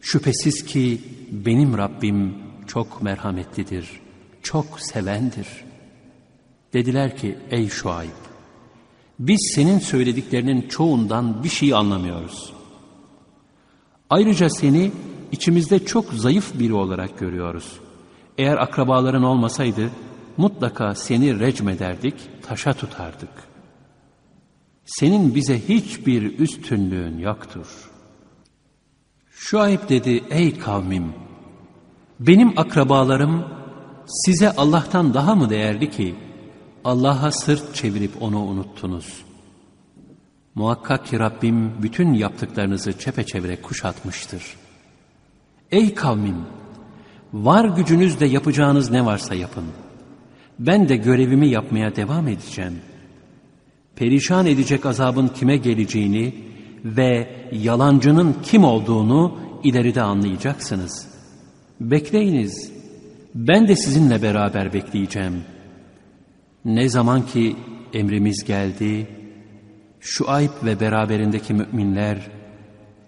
[0.00, 2.34] Şüphesiz ki benim Rabbim
[2.66, 3.90] çok merhametlidir,
[4.42, 5.48] çok sevendir.
[6.72, 8.10] Dediler ki ey Şuayb,
[9.18, 12.52] biz senin söylediklerinin çoğundan bir şey anlamıyoruz.
[14.10, 14.92] Ayrıca seni
[15.32, 17.80] içimizde çok zayıf biri olarak görüyoruz.
[18.38, 19.90] Eğer akrabaların olmasaydı
[20.36, 23.45] mutlaka seni recmederdik, taşa tutardık.
[24.86, 27.90] Senin bize hiçbir üstünlüğün yoktur.
[29.30, 31.12] Şuayb dedi, ey kavmim,
[32.20, 33.44] benim akrabalarım
[34.06, 36.14] size Allah'tan daha mı değerli ki
[36.84, 39.24] Allah'a sırt çevirip onu unuttunuz?
[40.54, 44.42] Muhakkak ki Rabbim bütün yaptıklarınızı çepeçevre kuşatmıştır.
[45.70, 46.36] Ey kavmim!
[47.32, 49.64] Var gücünüzle yapacağınız ne varsa yapın.
[50.58, 52.78] Ben de görevimi yapmaya devam edeceğim.
[53.96, 56.34] Perişan edecek azabın kime geleceğini
[56.84, 61.08] ve yalancının kim olduğunu ileride anlayacaksınız.
[61.80, 62.72] Bekleyiniz.
[63.34, 65.44] Ben de sizinle beraber bekleyeceğim.
[66.64, 67.56] Ne zaman ki
[67.92, 69.06] emrimiz geldi,
[70.00, 72.18] Şuayb ve beraberindeki müminler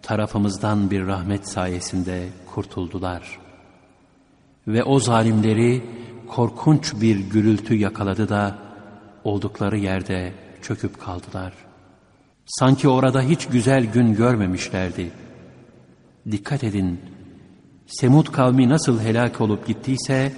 [0.02, 3.38] tarafımızdan bir rahmet sayesinde kurtuldular.
[4.68, 5.82] Ve o zalimleri
[6.28, 8.58] korkunç bir gürültü yakaladı da
[9.24, 11.52] oldukları yerde çöküp kaldılar.
[12.46, 15.10] Sanki orada hiç güzel gün görmemişlerdi.
[16.30, 17.00] Dikkat edin,
[17.86, 20.32] Semud kavmi nasıl helak olup gittiyse,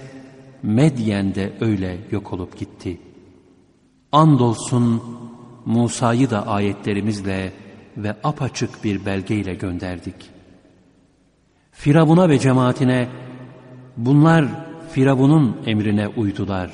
[0.63, 3.01] Medyen de öyle yok olup gitti.
[4.13, 5.03] Andolsun
[5.67, 7.53] Musa'yı da ayetlerimizle
[7.97, 10.15] ve apaçık bir belgeyle gönderdik.
[11.73, 13.09] Firavun'a ve cemaatine
[13.97, 14.45] bunlar
[14.93, 16.71] Firavun'un emrine uydular.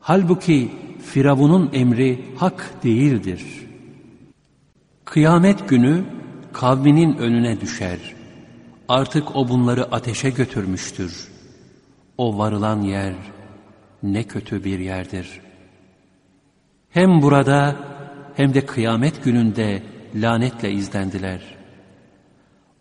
[0.00, 0.70] Halbuki
[1.04, 3.44] Firavun'un emri hak değildir.
[5.04, 6.04] Kıyamet günü
[6.52, 7.98] kavminin önüne düşer.
[8.88, 11.28] Artık o bunları ateşe götürmüştür.
[12.18, 13.14] O varılan yer
[14.02, 15.44] ne kötü bir yerdir.''
[16.94, 17.76] Hem burada
[18.36, 19.82] hem de kıyamet gününde
[20.14, 21.40] lanetle izlendiler.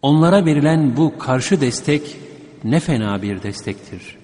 [0.02, 2.18] Onlara verilen bu karşı destek
[2.64, 4.18] ne fena bir destektir.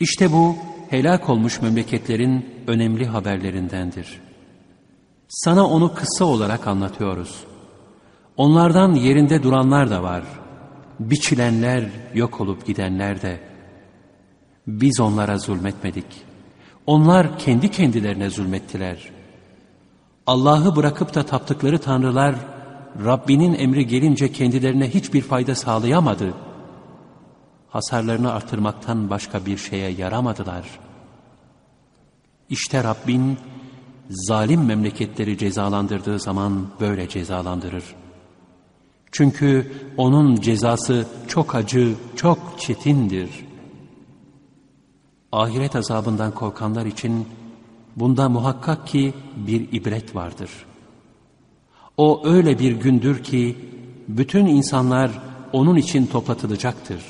[0.00, 0.56] İşte bu
[0.90, 4.20] helak olmuş memleketlerin önemli haberlerindendir.
[5.28, 7.44] Sana onu kısa olarak anlatıyoruz.
[8.36, 10.22] Onlardan yerinde duranlar da var.
[11.00, 13.40] Biçilenler, yok olup gidenler de.
[14.66, 16.36] Biz onlara zulmetmedik.''
[16.86, 19.10] Onlar kendi kendilerine zulmettiler.
[20.26, 22.34] Allah'ı bırakıp da taptıkları tanrılar
[23.04, 26.34] Rabbinin emri gelince kendilerine hiçbir fayda sağlayamadı.
[27.76, 30.64] Hasarlarını artırmaktan başka bir şeye yaramadılar.
[32.50, 33.38] İşte Rabbin
[34.10, 37.84] zalim memleketleri cezalandırdığı zaman böyle cezalandırır.
[39.12, 43.46] Çünkü onun cezası çok acı, çok çetindir.''
[45.32, 47.28] ahiret azabından korkanlar için
[47.96, 50.50] bunda muhakkak ki bir ibret vardır.
[51.96, 53.56] O öyle bir gündür ki
[54.08, 55.10] bütün insanlar
[55.52, 57.02] onun için toplatılacaktır.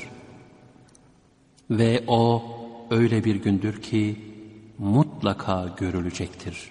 [1.70, 2.42] Ve o
[2.90, 4.16] öyle bir gündür ki
[4.78, 6.70] mutlaka görülecektir.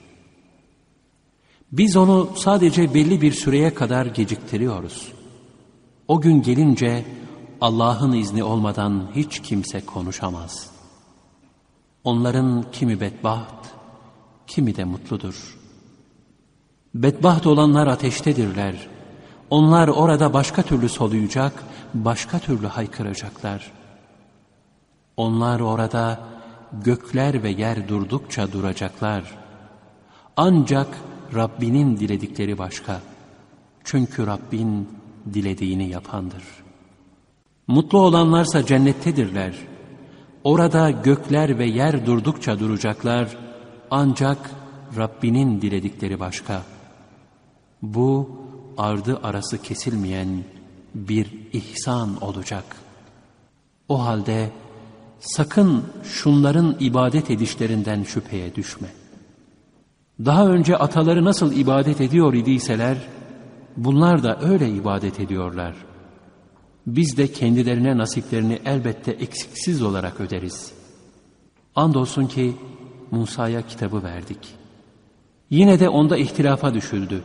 [1.71, 5.11] Biz onu sadece belli bir süreye kadar geciktiriyoruz.
[6.07, 7.05] O gün gelince
[7.61, 10.75] Allah'ın izni olmadan hiç kimse konuşamaz.''
[12.05, 13.65] Onların kimi bedbaht,
[14.47, 15.57] kimi de mutludur.
[16.95, 18.87] Bedbaht olanlar ateştedirler.
[19.49, 23.71] Onlar orada başka türlü soluyacak, başka türlü haykıracaklar.
[25.17, 26.19] Onlar orada
[26.83, 29.23] gökler ve yer durdukça duracaklar.
[30.37, 30.87] Ancak
[31.35, 33.01] Rabbinin diledikleri başka.
[33.83, 34.89] Çünkü Rabbin
[35.33, 36.43] dilediğini yapandır.
[37.67, 39.75] Mutlu olanlarsa cennettedirler.''
[40.45, 43.37] Orada gökler ve yer durdukça duracaklar
[43.91, 44.51] ancak
[44.97, 46.61] Rabbinin diledikleri başka.
[47.81, 48.29] Bu
[48.77, 50.43] ardı arası kesilmeyen
[50.95, 52.63] bir ihsan olacak.
[53.89, 54.51] O halde
[55.19, 58.87] sakın şunların ibadet edişlerinden şüpheye düşme.
[60.25, 62.97] Daha önce ataları nasıl ibadet ediyor idiyseler,
[63.77, 65.95] bunlar da öyle ibadet ediyorlar.''
[66.87, 70.71] biz de kendilerine nasiplerini elbette eksiksiz olarak öderiz.
[71.75, 72.53] Andolsun ki
[73.11, 74.55] Musa'ya kitabı verdik.
[75.49, 77.21] Yine de onda ihtilafa düşüldü.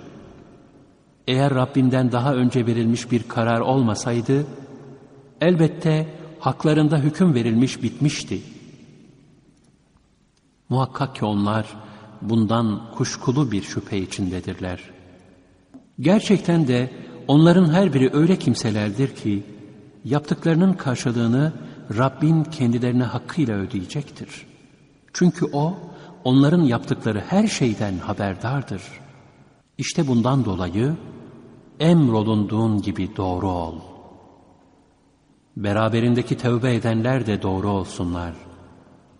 [1.28, 4.46] Eğer Rabbinden daha önce verilmiş bir karar olmasaydı,
[5.40, 6.06] elbette
[6.40, 8.42] haklarında hüküm verilmiş bitmişti.
[10.68, 11.66] Muhakkak ki onlar
[12.22, 14.80] bundan kuşkulu bir şüphe içindedirler.
[16.00, 16.90] Gerçekten de
[17.28, 19.42] onların her biri öyle kimselerdir ki,
[20.04, 21.52] yaptıklarının karşılığını
[21.98, 24.46] Rabbin kendilerine hakkıyla ödeyecektir.
[25.12, 25.78] Çünkü O,
[26.24, 28.82] onların yaptıkları her şeyden haberdardır.
[29.78, 30.96] İşte bundan dolayı,
[31.80, 33.89] emrolunduğun gibi doğru ol.
[35.56, 38.32] Beraberindeki tövbe edenler de doğru olsunlar.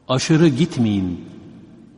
[0.08, 1.28] Aşırı gitmeyin.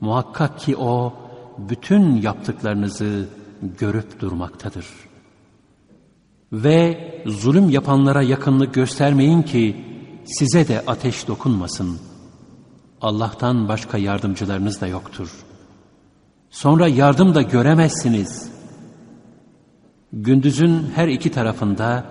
[0.00, 1.14] Muhakkak ki O,
[1.58, 3.28] bütün yaptıklarınızı
[3.78, 4.86] görüp durmaktadır.
[6.52, 9.84] Ve zulüm yapanlara yakınlık göstermeyin ki,
[10.24, 11.98] size de ateş dokunmasın.
[13.00, 15.44] Allah'tan başka yardımcılarınız da yoktur.
[16.50, 18.52] Sonra yardım da göremezsiniz.
[20.12, 22.04] Gündüzün her iki tarafında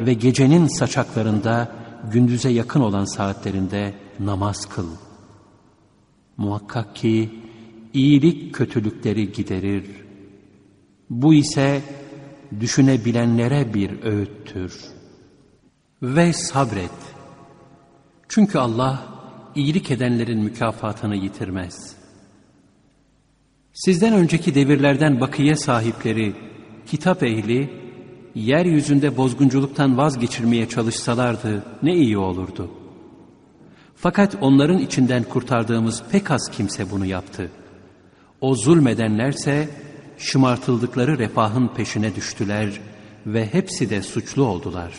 [0.00, 1.72] ve gecenin saçaklarında
[2.12, 4.88] gündüze yakın olan saatlerinde namaz kıl.
[6.36, 7.30] Muhakkak ki
[7.92, 9.84] iyilik kötülükleri giderir.
[11.10, 11.82] Bu ise
[12.60, 14.80] düşünebilenlere bir öğüttür.
[16.02, 16.90] Ve sabret.
[18.28, 19.06] Çünkü Allah
[19.54, 21.96] iyilik edenlerin mükafatını yitirmez.
[23.72, 26.34] Sizden önceki devirlerden bakiye sahipleri,
[26.86, 27.83] kitap ehli,
[28.34, 32.70] yeryüzünde bozgunculuktan vazgeçirmeye çalışsalardı ne iyi olurdu.
[33.96, 37.50] Fakat onların içinden kurtardığımız pek az kimse bunu yaptı.
[38.40, 39.68] O zulmedenlerse
[40.18, 42.80] şımartıldıkları refahın peşine düştüler
[43.26, 44.92] ve hepsi de suçlu oldular.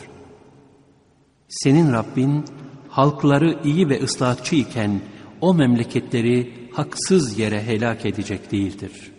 [1.48, 2.46] Senin Rabbin
[2.90, 5.02] halkları iyi ve ıslahatçı iken
[5.42, 9.12] o memleketleri haksız yere helak edecek değildir.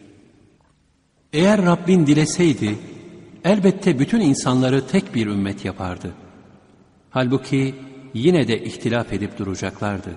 [1.33, 2.79] Eğer Rabbin dileseydi
[3.47, 6.13] elbette bütün insanları tek bir ümmet yapardı.
[7.11, 7.75] Halbuki
[8.15, 10.11] yine de ihtilaf edip duracaklardı.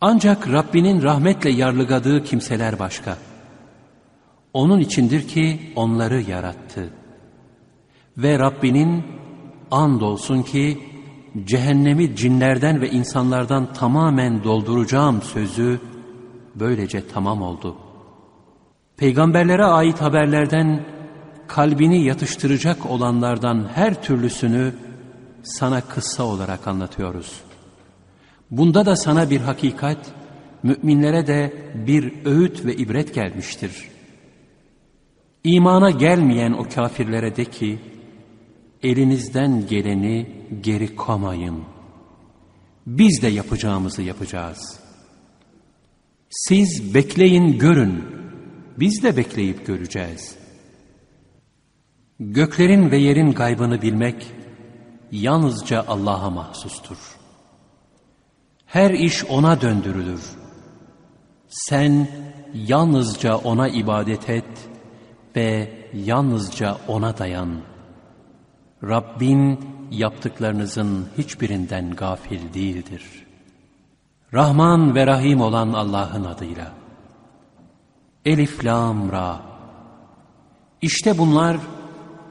[0.00, 3.18] Ancak Rabbinin rahmetle yarlıgadığı kimseler başka.
[4.52, 6.90] Onun içindir ki onları yarattı.
[8.16, 9.04] Ve Rabbinin
[9.70, 10.78] andolsun ki
[11.44, 15.80] cehennemi cinlerden ve insanlardan tamamen dolduracağım sözü
[16.54, 17.76] böylece tamam oldu.
[18.96, 20.97] Peygamberlere ait haberlerden
[21.48, 24.74] kalbini yatıştıracak olanlardan her türlüsünü
[25.42, 27.40] sana kıssa olarak anlatıyoruz.
[28.50, 29.98] Bunda da sana bir hakikat,
[30.62, 31.52] müminlere de
[31.86, 33.88] bir öğüt ve ibret gelmiştir.
[35.44, 37.78] İmana gelmeyen o kafirlere de ki,
[38.82, 40.30] elinizden geleni
[40.60, 41.64] geri komayın.
[42.86, 44.80] Biz de yapacağımızı yapacağız.
[46.30, 48.04] Siz bekleyin görün,
[48.78, 50.37] biz de bekleyip göreceğiz.
[52.20, 54.32] Göklerin ve yerin gaybını bilmek
[55.12, 56.98] yalnızca Allah'a mahsustur.
[58.66, 60.22] Her iş O'na döndürülür.
[61.48, 62.08] Sen
[62.54, 64.70] yalnızca O'na ibadet et
[65.36, 67.60] ve yalnızca O'na dayan.
[68.82, 73.26] Rabbin yaptıklarınızın hiçbirinden gafil değildir.
[74.34, 76.72] Rahman ve Rahim olan Allah'ın adıyla.
[78.24, 79.40] Elif, Lam, Ra.
[80.82, 81.56] İşte bunlar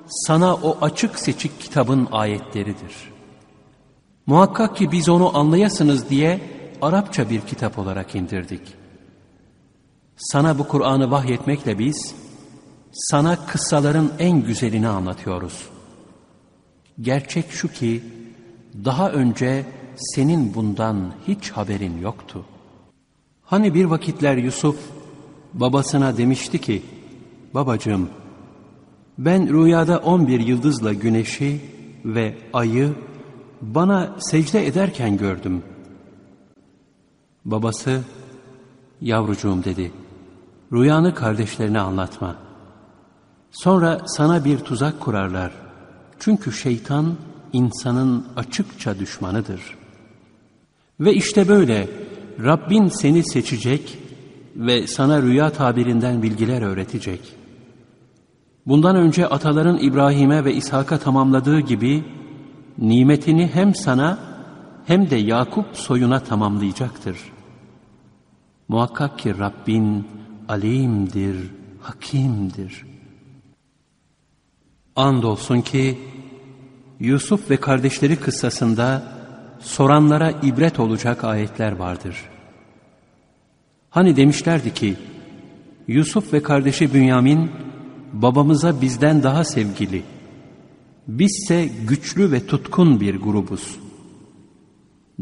[0.10, 2.94] sana o açık seçik kitabın ayetleridir.
[4.26, 6.42] Muhakkak ki biz onu anlayasınız diye
[6.82, 8.62] Arapça bir kitap olarak indirdik.
[10.18, 12.16] Sana bu Kur'an'ı vahyetmekle biz,
[12.92, 15.70] sana kıssaların en güzelini anlatıyoruz.
[17.02, 18.04] Gerçek şu ki,
[18.86, 19.66] daha önce
[19.96, 22.46] senin bundan hiç haberin yoktu.
[23.44, 24.78] Hani bir vakitler Yusuf
[25.54, 26.84] babasına demişti ki,
[27.54, 28.10] babacığım
[29.18, 31.62] ben rüyada on bir yıldızla güneşi
[32.06, 32.94] ve ayı
[33.62, 35.64] bana secde ederken gördüm.
[37.46, 38.02] Babası,
[39.02, 39.92] yavrucuğum dedi,
[40.74, 42.36] rüyanı kardeşlerine anlatma.
[43.52, 45.52] Sonra sana bir tuzak kurarlar.
[46.20, 47.16] Çünkü şeytan
[47.54, 49.62] insanın açıkça düşmanıdır.
[51.00, 51.90] Ve işte böyle
[52.44, 53.98] Rabbin seni seçecek
[54.56, 57.36] ve sana rüya tabirinden bilgiler öğretecek.
[58.68, 62.04] Bundan önce ataların İbrahim'e ve İshak'a tamamladığı gibi
[62.78, 64.20] nimetini hem sana
[64.86, 67.18] hem de Yakup soyuna tamamlayacaktır.
[68.68, 70.08] Muhakkak ki Rabbin
[70.50, 71.38] alimdir,
[71.82, 72.86] hakimdir.
[74.96, 76.00] Andolsun ki
[77.00, 79.04] Yusuf ve kardeşleri kıssasında
[79.60, 82.16] soranlara ibret olacak ayetler vardır.
[83.90, 84.96] Hani demişlerdi ki
[85.88, 87.52] Yusuf ve kardeşi Bünyamin
[88.14, 90.04] babamıza bizden daha sevgili.
[91.08, 93.80] Bizse güçlü ve tutkun bir grubuz.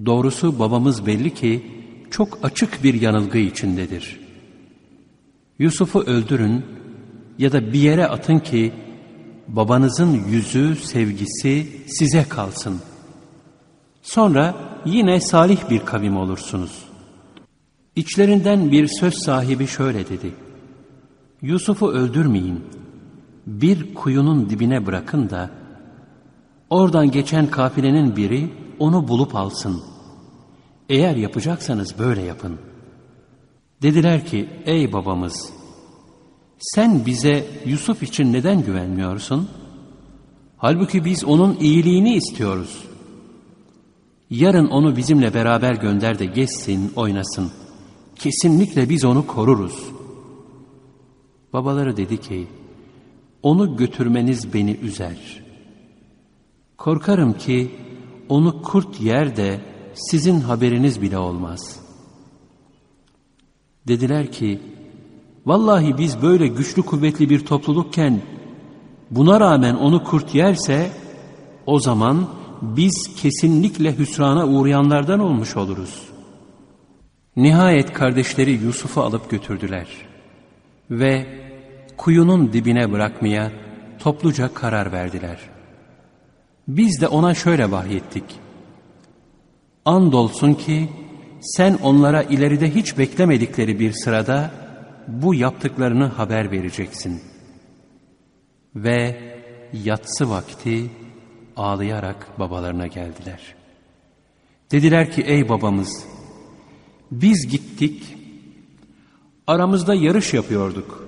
[0.06, 1.66] Doğrusu babamız belli ki
[2.12, 4.20] çok açık bir yanılgı içindedir.
[5.60, 6.66] Yusuf'u öldürün
[7.38, 8.74] ya da bir yere atın ki
[9.48, 12.82] babanızın yüzü, sevgisi size kalsın.
[14.02, 14.56] Sonra
[14.86, 16.86] yine salih bir kavim olursunuz.
[17.96, 20.45] İçlerinden bir söz sahibi şöyle dedi.
[21.46, 22.64] Yusuf'u öldürmeyin.
[23.48, 25.50] Bir kuyunun dibine bırakın da
[26.70, 29.84] oradan geçen kafilenin biri onu bulup alsın.
[30.90, 32.60] Eğer yapacaksanız böyle yapın.
[33.82, 35.50] Dediler ki ey babamız
[36.60, 39.50] sen bize Yusuf için neden güvenmiyorsun?
[40.58, 42.84] Halbuki biz onun iyiliğini istiyoruz.
[44.30, 47.52] Yarın onu bizimle beraber gönder de geçsin, oynasın.
[48.16, 49.95] Kesinlikle biz onu koruruz.
[51.56, 52.48] Babaları dedi ki,
[53.44, 55.44] onu götürmeniz beni üzer.
[56.78, 57.72] Korkarım ki
[58.30, 59.62] onu kurt yer de
[59.94, 61.80] sizin haberiniz bile olmaz.
[63.88, 64.62] Dediler ki,
[65.46, 68.22] Vallahi biz böyle güçlü kuvvetli bir toplulukken
[69.12, 70.92] buna rağmen onu kurt yerse
[71.66, 72.28] o zaman
[72.62, 76.10] biz kesinlikle hüsrana uğrayanlardan olmuş oluruz.
[77.36, 79.88] Nihayet kardeşleri Yusuf'u alıp götürdüler
[80.92, 81.45] ve
[81.98, 83.52] kuyunun dibine bırakmaya
[84.00, 85.38] topluca karar verdiler.
[86.68, 88.24] Biz de ona şöyle vahyettik.
[89.86, 90.90] Andolsun ki
[91.42, 94.52] sen onlara ileride hiç beklemedikleri bir sırada
[95.08, 97.22] bu yaptıklarını haber vereceksin.
[98.76, 99.18] Ve
[99.74, 100.90] yatsı vakti
[101.58, 103.56] ağlayarak babalarına geldiler.
[104.72, 106.06] Dediler ki ey babamız
[107.12, 108.18] biz gittik
[109.48, 111.05] aramızda yarış yapıyorduk.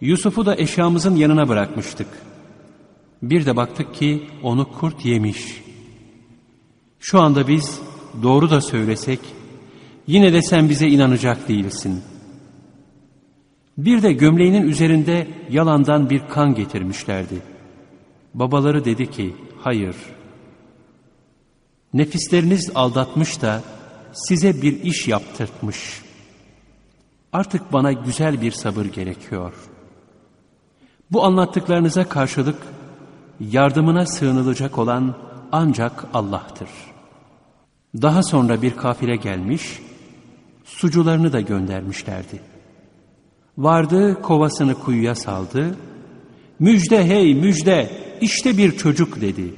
[0.00, 2.08] Yusuf'u da eşyamızın yanına bırakmıştık.
[3.22, 5.62] Bir de baktık ki onu kurt yemiş.
[7.00, 7.80] Şu anda biz
[8.22, 9.20] doğru da söylesek
[10.06, 12.20] yine de sen bize inanacak değilsin.''
[13.84, 17.42] Bir de gömleğinin üzerinde yalandan bir kan getirmişlerdi.
[18.34, 19.96] Babaları dedi ki, hayır.
[21.94, 23.62] Nefisleriniz aldatmış da
[24.12, 26.02] size bir iş yaptırtmış.
[27.32, 29.52] Artık bana güzel bir sabır gerekiyor.
[31.10, 32.56] Bu anlattıklarınıza karşılık
[33.40, 35.14] yardımına sığınılacak olan
[35.52, 36.68] ancak Allah'tır.
[38.02, 39.82] Daha sonra bir kafile gelmiş,
[40.64, 42.40] sucularını da göndermişlerdi.
[43.58, 45.76] Vardı kovasını kuyuya saldı.
[46.58, 47.90] Müjde hey müjde
[48.20, 49.54] işte bir çocuk dedi.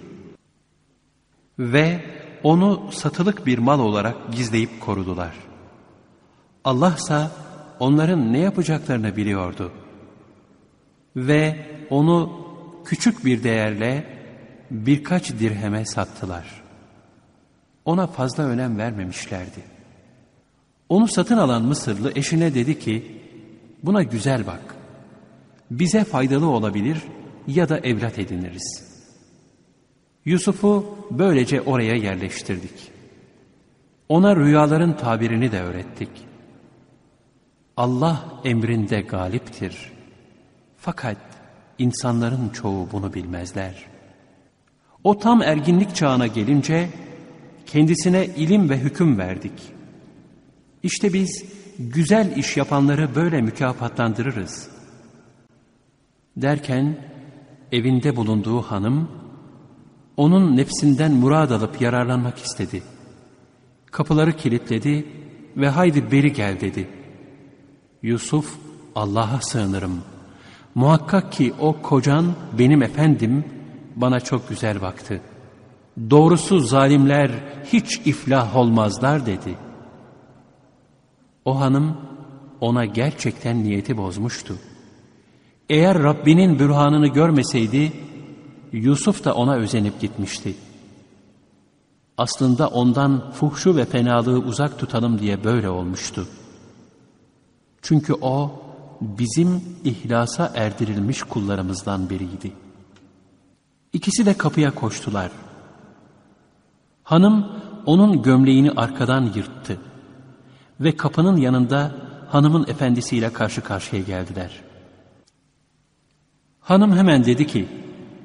[1.59, 2.01] Ve
[2.43, 5.33] onu satılık bir mal olarak gizleyip korudular.
[6.65, 7.27] Allah ise
[7.79, 9.73] onların ne yapacaklarını biliyordu.
[11.17, 12.47] Ve onu
[12.85, 14.05] küçük bir değerle
[14.71, 16.63] birkaç dirheme sattılar.
[17.85, 19.61] Ona fazla önem vermemişlerdi.
[20.89, 23.23] Onu satın alan Mısırlı eşine dedi ki,
[23.83, 24.75] Buna güzel bak.
[25.71, 26.99] Bize faydalı olabilir
[27.47, 28.93] ya da evlat ediniriz.
[30.25, 32.93] Yusuf'u böylece oraya yerleştirdik.
[34.09, 36.09] Ona rüyaların tabirini de öğrettik.
[37.77, 39.93] Allah emrinde galiptir.
[40.85, 41.17] Fakat
[41.79, 43.75] insanların çoğu bunu bilmezler.
[45.05, 46.89] O tam erginlik çağına gelince
[47.67, 49.53] kendisine ilim ve hüküm verdik.
[50.83, 51.45] İşte biz
[51.79, 54.69] güzel iş yapanları böyle mükafatlandırırız.
[56.37, 56.97] Derken
[57.73, 59.09] evinde bulunduğu hanım
[60.17, 62.83] onun nefsinden murad alıp yararlanmak istedi.
[63.91, 65.07] Kapıları kilitledi
[65.57, 66.89] ve haydi beri gel dedi.
[68.03, 68.59] Yusuf
[68.95, 70.03] Allah'a sığınırım.
[70.75, 73.45] Muhakkak ki o kocan benim efendim
[73.97, 75.21] bana çok güzel baktı.
[76.11, 77.31] Doğrusu zalimler
[77.73, 79.73] hiç iflah olmazlar dedi.''
[81.45, 81.97] O hanım
[82.61, 84.57] ona gerçekten niyeti bozmuştu.
[85.69, 87.93] Eğer Rabbinin bürhanını görmeseydi
[88.73, 90.55] Yusuf da ona özenip gitmişti.
[92.17, 96.29] Aslında ondan fuhşu ve fenalığı uzak tutalım diye böyle olmuştu.
[97.83, 98.53] Çünkü o
[99.03, 102.53] bizim ihlasa erdirilmiş kullarımızdan biriydi.
[103.93, 105.31] İkisi de kapıya koştular.
[107.03, 107.47] Hanım
[107.87, 109.79] onun gömleğini arkadan yırttı
[110.81, 111.95] ve kapının yanında
[112.29, 114.51] hanımın efendisiyle karşı karşıya geldiler.
[116.61, 117.69] Hanım hemen dedi ki,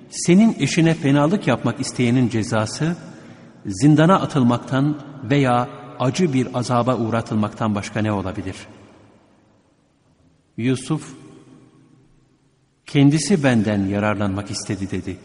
[0.10, 2.96] senin eşine fenalık yapmak isteyenin cezası,
[3.66, 5.70] zindana atılmaktan veya
[6.00, 8.56] acı bir azaba uğratılmaktan başka ne olabilir?
[10.58, 11.16] Yusuf,
[12.86, 15.18] kendisi benden yararlanmak istedi dedi.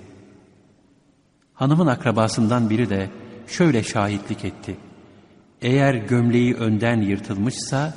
[1.55, 3.11] Hanımın akrabasından biri de
[3.47, 4.77] şöyle şahitlik etti.
[5.63, 7.95] Eğer gömleği önden yırtılmışsa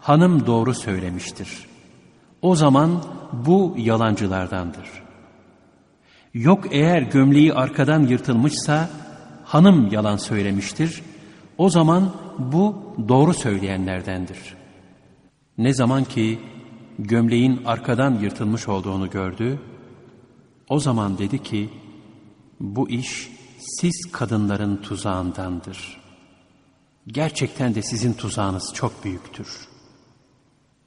[0.00, 1.66] hanım doğru söylemiştir.
[2.42, 4.88] O zaman bu yalancılardandır.
[6.34, 8.90] Yok eğer gömleği arkadan yırtılmışsa
[9.44, 11.02] hanım yalan söylemiştir.
[11.58, 14.54] O zaman bu doğru söyleyenlerdendir.
[15.58, 16.38] Ne zaman ki
[17.04, 19.60] gömleğin arkadan yırtılmış olduğunu gördü,
[20.68, 21.70] o zaman dedi ki,
[22.60, 26.02] bu iş siz kadınların tuzağındandır.
[27.06, 29.68] Gerçekten de sizin tuzağınız çok büyüktür.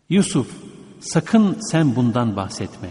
[0.10, 0.52] Yusuf,
[1.00, 2.90] sakın sen bundan bahsetme.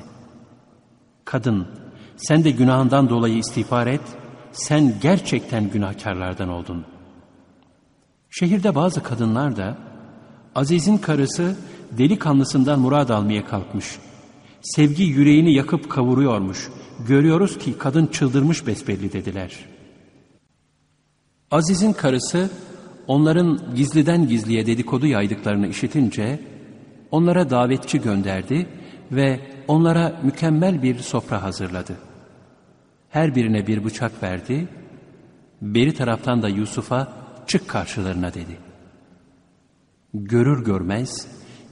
[1.25, 1.69] Kadın,
[2.17, 4.17] sen de günahından dolayı istiğfar et,
[4.53, 6.85] sen gerçekten günahkarlardan oldun.
[8.31, 9.79] Şehirde bazı kadınlar da,
[10.55, 11.57] Aziz'in karısı
[11.99, 13.99] delikanlısından murad almaya kalkmış.
[14.63, 16.69] Sevgi yüreğini yakıp kavuruyormuş.
[17.09, 19.51] Görüyoruz ki kadın çıldırmış besbelli dediler.
[21.51, 22.51] Aziz'in karısı
[23.07, 26.41] onların gizliden gizliye dedikodu yaydıklarını işitince
[27.11, 28.67] onlara davetçi gönderdi
[29.13, 31.97] ve onlara mükemmel bir sofra hazırladı.
[33.09, 34.69] Her birine bir bıçak verdi,
[35.63, 37.13] beri taraftan da Yusuf'a
[37.47, 38.64] çık karşılarına dedi.
[40.15, 41.27] Görür görmez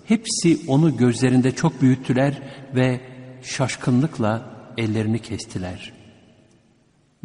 [0.05, 2.43] hepsi onu gözlerinde çok büyüttüler
[2.75, 3.01] ve
[3.43, 5.93] şaşkınlıkla ellerini kestiler.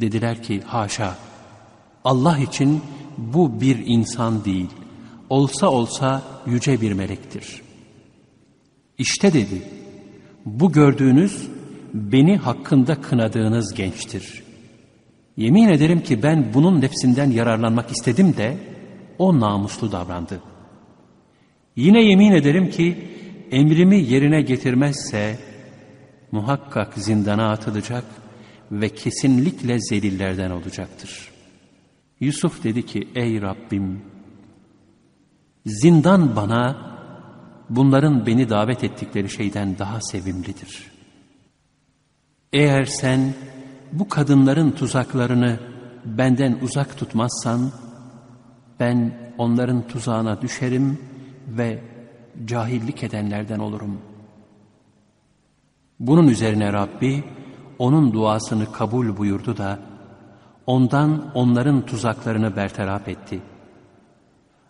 [0.01, 1.15] Dediler ki haşa
[2.03, 2.82] Allah için
[3.18, 4.70] bu bir insan değil,
[5.30, 7.61] olsa olsa yüce bir melektir.
[8.97, 9.61] İşte dedi,
[10.45, 11.47] bu gördüğünüz
[11.93, 14.43] beni hakkında kınadığınız gençtir.
[15.38, 18.57] Yemin ederim ki ben bunun nefsinden yararlanmak istedim de
[19.20, 20.41] o namuslu davrandı.
[21.78, 22.97] Yine yemin ederim ki
[23.51, 25.39] emrimi yerine getirmezse
[26.32, 28.03] muhakkak zindana atılacak
[28.71, 31.32] ve kesinlikle zelillerden olacaktır.
[32.19, 34.01] Yusuf dedi ki ey Rabbim
[35.65, 36.78] zindan bana
[37.69, 40.91] bunların beni davet ettikleri şeyden daha sevimlidir.
[42.53, 43.34] Eğer sen
[43.91, 45.59] bu kadınların tuzaklarını
[46.05, 47.71] benden uzak tutmazsan
[48.80, 50.99] ben onların tuzağına düşerim
[51.48, 51.80] ve
[52.45, 53.98] cahillik edenlerden olurum.
[56.00, 57.24] Bunun üzerine Rabbi
[57.80, 59.80] onun duasını kabul buyurdu da
[60.66, 63.41] ondan onların tuzaklarını bertaraf etti.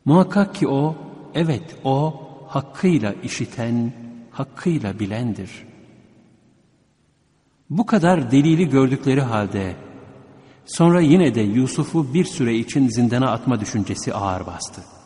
[0.06, 0.96] Muhakkak ki o,
[1.34, 3.94] evet o hakkıyla işiten,
[4.32, 5.68] hakkıyla bilendir.
[7.70, 9.76] Bu kadar delili gördükleri halde
[10.66, 14.97] sonra yine de Yusuf'u bir süre için zindana atma düşüncesi ağır bastı.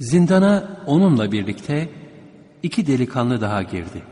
[0.00, 1.88] Zindana onunla birlikte
[2.62, 4.02] iki delikanlı daha girdi.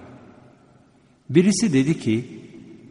[1.30, 2.42] Birisi dedi ki,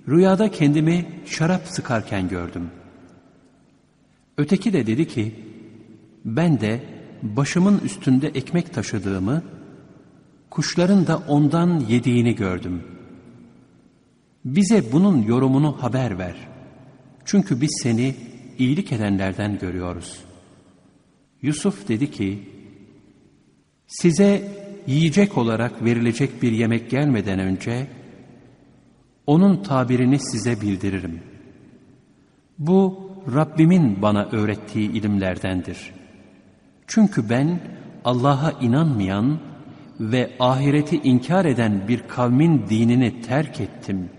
[0.07, 2.69] rüyada kendimi şarap sıkarken gördüm.
[4.37, 5.35] Öteki de dedi ki,
[6.25, 6.83] ben de
[7.23, 9.43] başımın üstünde ekmek taşıdığımı,
[10.49, 12.83] kuşların da ondan yediğini gördüm.
[14.45, 16.35] Bize bunun yorumunu haber ver.
[17.25, 18.15] Çünkü biz seni
[18.57, 20.19] iyilik edenlerden görüyoruz.
[21.41, 22.54] Yusuf dedi ki,
[23.88, 24.51] size
[24.88, 27.88] yiyecek olarak verilecek bir yemek gelmeden önce,
[29.27, 31.19] onun tabirini size bildiririm.
[32.59, 35.93] Bu Rabbimin bana öğrettiği ilimlerdendir.
[36.88, 37.59] Çünkü ben
[38.05, 39.39] Allah'a inanmayan
[39.99, 44.09] ve ahireti inkar eden bir kavmin dinini terk ettim.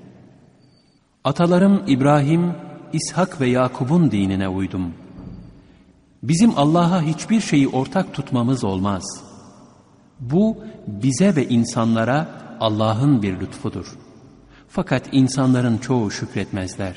[1.25, 2.53] Atalarım İbrahim,
[2.93, 4.95] İshak ve Yakub'un dinine uydum.
[6.23, 9.05] Bizim Allah'a hiçbir şeyi ortak tutmamız olmaz.
[10.21, 10.57] Bu
[10.87, 12.29] bize ve insanlara
[12.61, 14.07] Allah'ın bir lütfudur.''
[14.77, 16.97] Fakat insanların çoğu şükretmezler.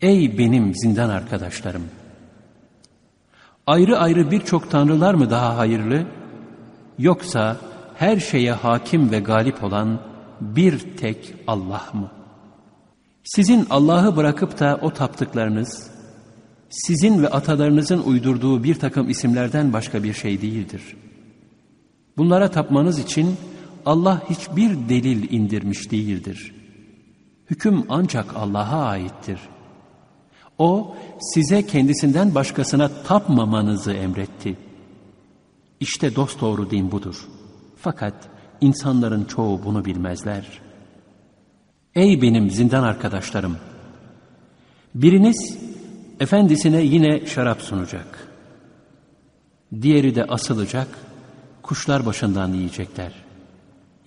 [0.00, 1.82] Ey benim zindan arkadaşlarım!
[3.66, 6.06] Ayrı ayrı birçok tanrılar mı daha hayırlı?
[6.98, 7.56] Yoksa
[7.94, 10.00] her şeye hakim ve galip olan
[10.40, 12.10] bir tek Allah mı?
[13.24, 15.90] Sizin Allah'ı bırakıp da o taptıklarınız,
[16.70, 20.82] sizin ve atalarınızın uydurduğu bir takım isimlerden başka bir şey değildir.
[22.16, 23.36] Bunlara tapmanız için
[23.86, 26.54] Allah hiçbir delil indirmiş değildir.
[27.50, 29.38] Hüküm ancak Allah'a aittir.
[30.58, 34.56] O size kendisinden başkasına tapmamanızı emretti.
[35.80, 37.28] İşte dosdoğru din budur.
[37.76, 38.14] Fakat
[38.60, 40.60] insanların çoğu bunu bilmezler.
[41.94, 43.56] Ey benim zindan arkadaşlarım!
[44.94, 45.58] Biriniz
[46.20, 48.28] efendisine yine şarap sunacak.
[49.82, 50.88] Diğeri de asılacak,
[51.70, 53.12] kuşlar başından yiyecekler.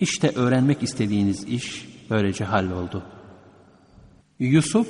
[0.00, 3.02] İşte öğrenmek istediğiniz iş böylece halloldu.
[4.38, 4.88] Yusuf,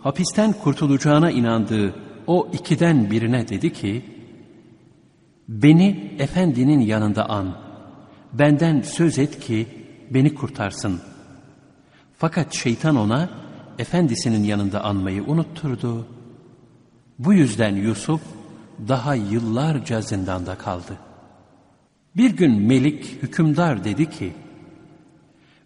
[0.00, 1.94] hapisten kurtulacağına inandığı
[2.26, 4.04] o ikiden birine dedi ki,
[5.48, 7.56] Beni efendinin yanında an.
[8.32, 9.66] Benden söz et ki
[10.10, 11.00] beni kurtarsın.
[12.18, 13.30] Fakat şeytan ona
[13.78, 16.06] efendisinin yanında anmayı unutturdu.
[17.18, 18.20] Bu yüzden Yusuf
[18.88, 20.98] daha yıllarca zindanda kaldı.
[22.16, 24.32] Bir gün Melik hükümdar dedi ki,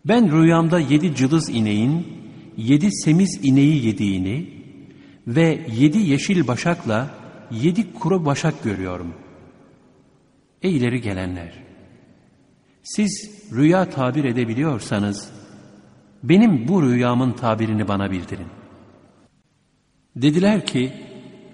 [0.04, 2.06] ben rüyamda yedi cılız ineğin,
[2.56, 4.48] yedi semiz ineği yediğini
[5.26, 7.10] ve yedi yeşil başakla
[7.50, 9.14] yedi kuru başak görüyorum.
[10.62, 11.52] Ey ileri gelenler!
[12.82, 15.30] Siz rüya tabir edebiliyorsanız,
[16.22, 18.46] benim bu rüyamın tabirini bana bildirin.
[20.16, 20.92] Dediler ki,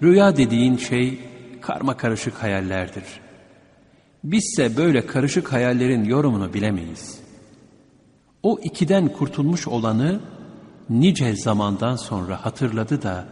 [0.03, 1.19] rüya dediğin şey
[1.61, 3.03] karma karışık hayallerdir.
[4.25, 7.19] Bizse böyle karışık hayallerin yorumunu bilemeyiz.
[8.43, 10.19] O ikiden kurtulmuş olanı
[10.89, 13.27] nice zamandan sonra hatırladı da,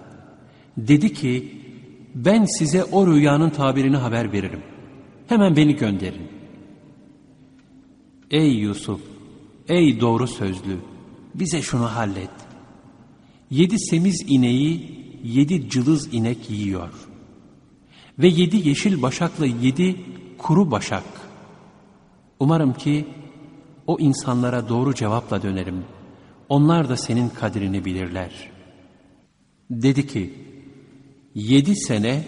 [0.77, 1.61] dedi ki,
[2.15, 4.61] ben size o rüyanın tabirini haber veririm.
[5.27, 6.27] Hemen beni gönderin.
[8.31, 9.01] Ey Yusuf,
[9.69, 10.77] ey doğru sözlü,
[11.35, 12.31] bize şunu hallet.
[13.51, 16.93] Yedi semiz ineği yedi cılız inek yiyor.
[18.19, 19.95] Ve yedi yeşil başakla yedi
[20.43, 21.03] kuru başak.
[22.39, 23.07] Umarım ki
[23.87, 25.83] o insanlara doğru cevapla dönerim.
[26.49, 28.31] Onlar da senin kadrini bilirler.
[29.69, 30.33] Dedi ki,
[31.35, 32.23] yedi sene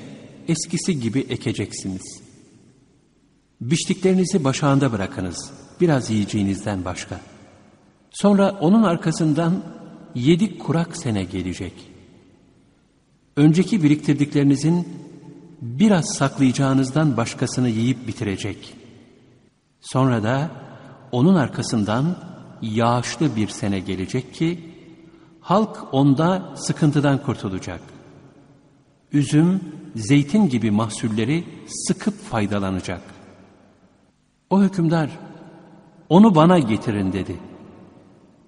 [0.48, 2.22] eskisi gibi ekeceksiniz.
[3.62, 5.52] Biçtiklerinizi başağında bırakınız,
[5.82, 7.22] biraz yiyeceğinizden başka.
[8.12, 9.64] Sonra onun arkasından
[10.16, 11.74] yedi kurak sene gelecek.
[13.36, 14.88] Önceki biriktirdiklerinizin
[15.62, 18.76] biraz saklayacağınızdan başkasını yiyip bitirecek.
[19.82, 20.52] Sonra da
[21.12, 22.16] onun arkasından
[22.62, 24.60] yağışlı bir sene gelecek ki,
[25.42, 27.82] halk onda sıkıntıdan kurtulacak.
[29.12, 29.62] Üzüm,
[29.96, 33.02] zeytin gibi mahsulleri sıkıp faydalanacak.
[34.50, 35.10] O hükümdar,
[36.10, 37.36] onu bana getirin dedi.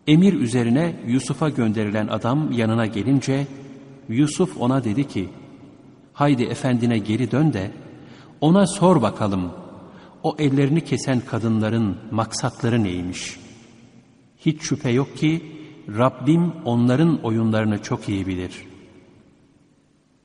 [0.08, 3.48] Emir üzerine Yusuf'a gönderilen adam yanına gelince,
[4.10, 5.30] Yusuf ona dedi ki,
[6.18, 7.72] haydi efendine geri dön de,
[8.42, 9.52] ona sor bakalım,
[10.24, 13.40] o ellerini kesen kadınların maksatları neymiş?
[14.40, 15.46] Hiç şüphe yok ki,
[15.98, 18.52] Rabbim onların oyunlarını çok iyi bilir.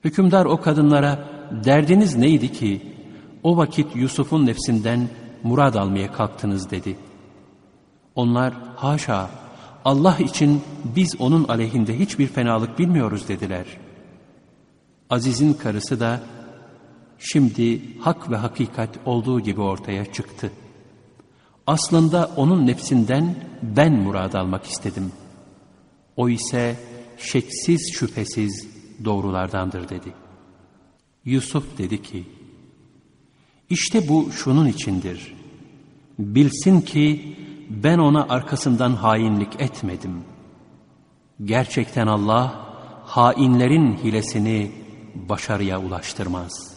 [0.05, 1.29] Hükümdar o kadınlara,
[1.65, 2.83] derdiniz neydi ki,
[3.43, 5.09] o vakit Yusuf'un nefsinden
[5.43, 6.97] murad almaya kalktınız dedi.
[8.15, 9.31] Onlar, haşa,
[9.85, 10.63] Allah için
[10.97, 13.65] biz onun aleyhinde hiçbir fenalık bilmiyoruz dediler.
[15.13, 16.21] Aziz'in karısı da
[17.19, 20.53] şimdi hak ve hakikat olduğu gibi ortaya çıktı.
[21.67, 25.13] Aslında onun nefsinden ben murad almak istedim.
[26.17, 26.77] O ise
[27.19, 28.69] şeksiz şüphesiz
[29.05, 30.13] doğrulardandır dedi.
[31.25, 32.25] Yusuf dedi ki,
[33.71, 35.35] işte bu şunun içindir.
[36.19, 37.37] Bilsin ki
[37.71, 40.25] ben ona arkasından hainlik etmedim.
[41.45, 42.67] Gerçekten Allah
[43.05, 44.82] hainlerin hilesini
[45.15, 46.72] başarıya ulaştırmaz.''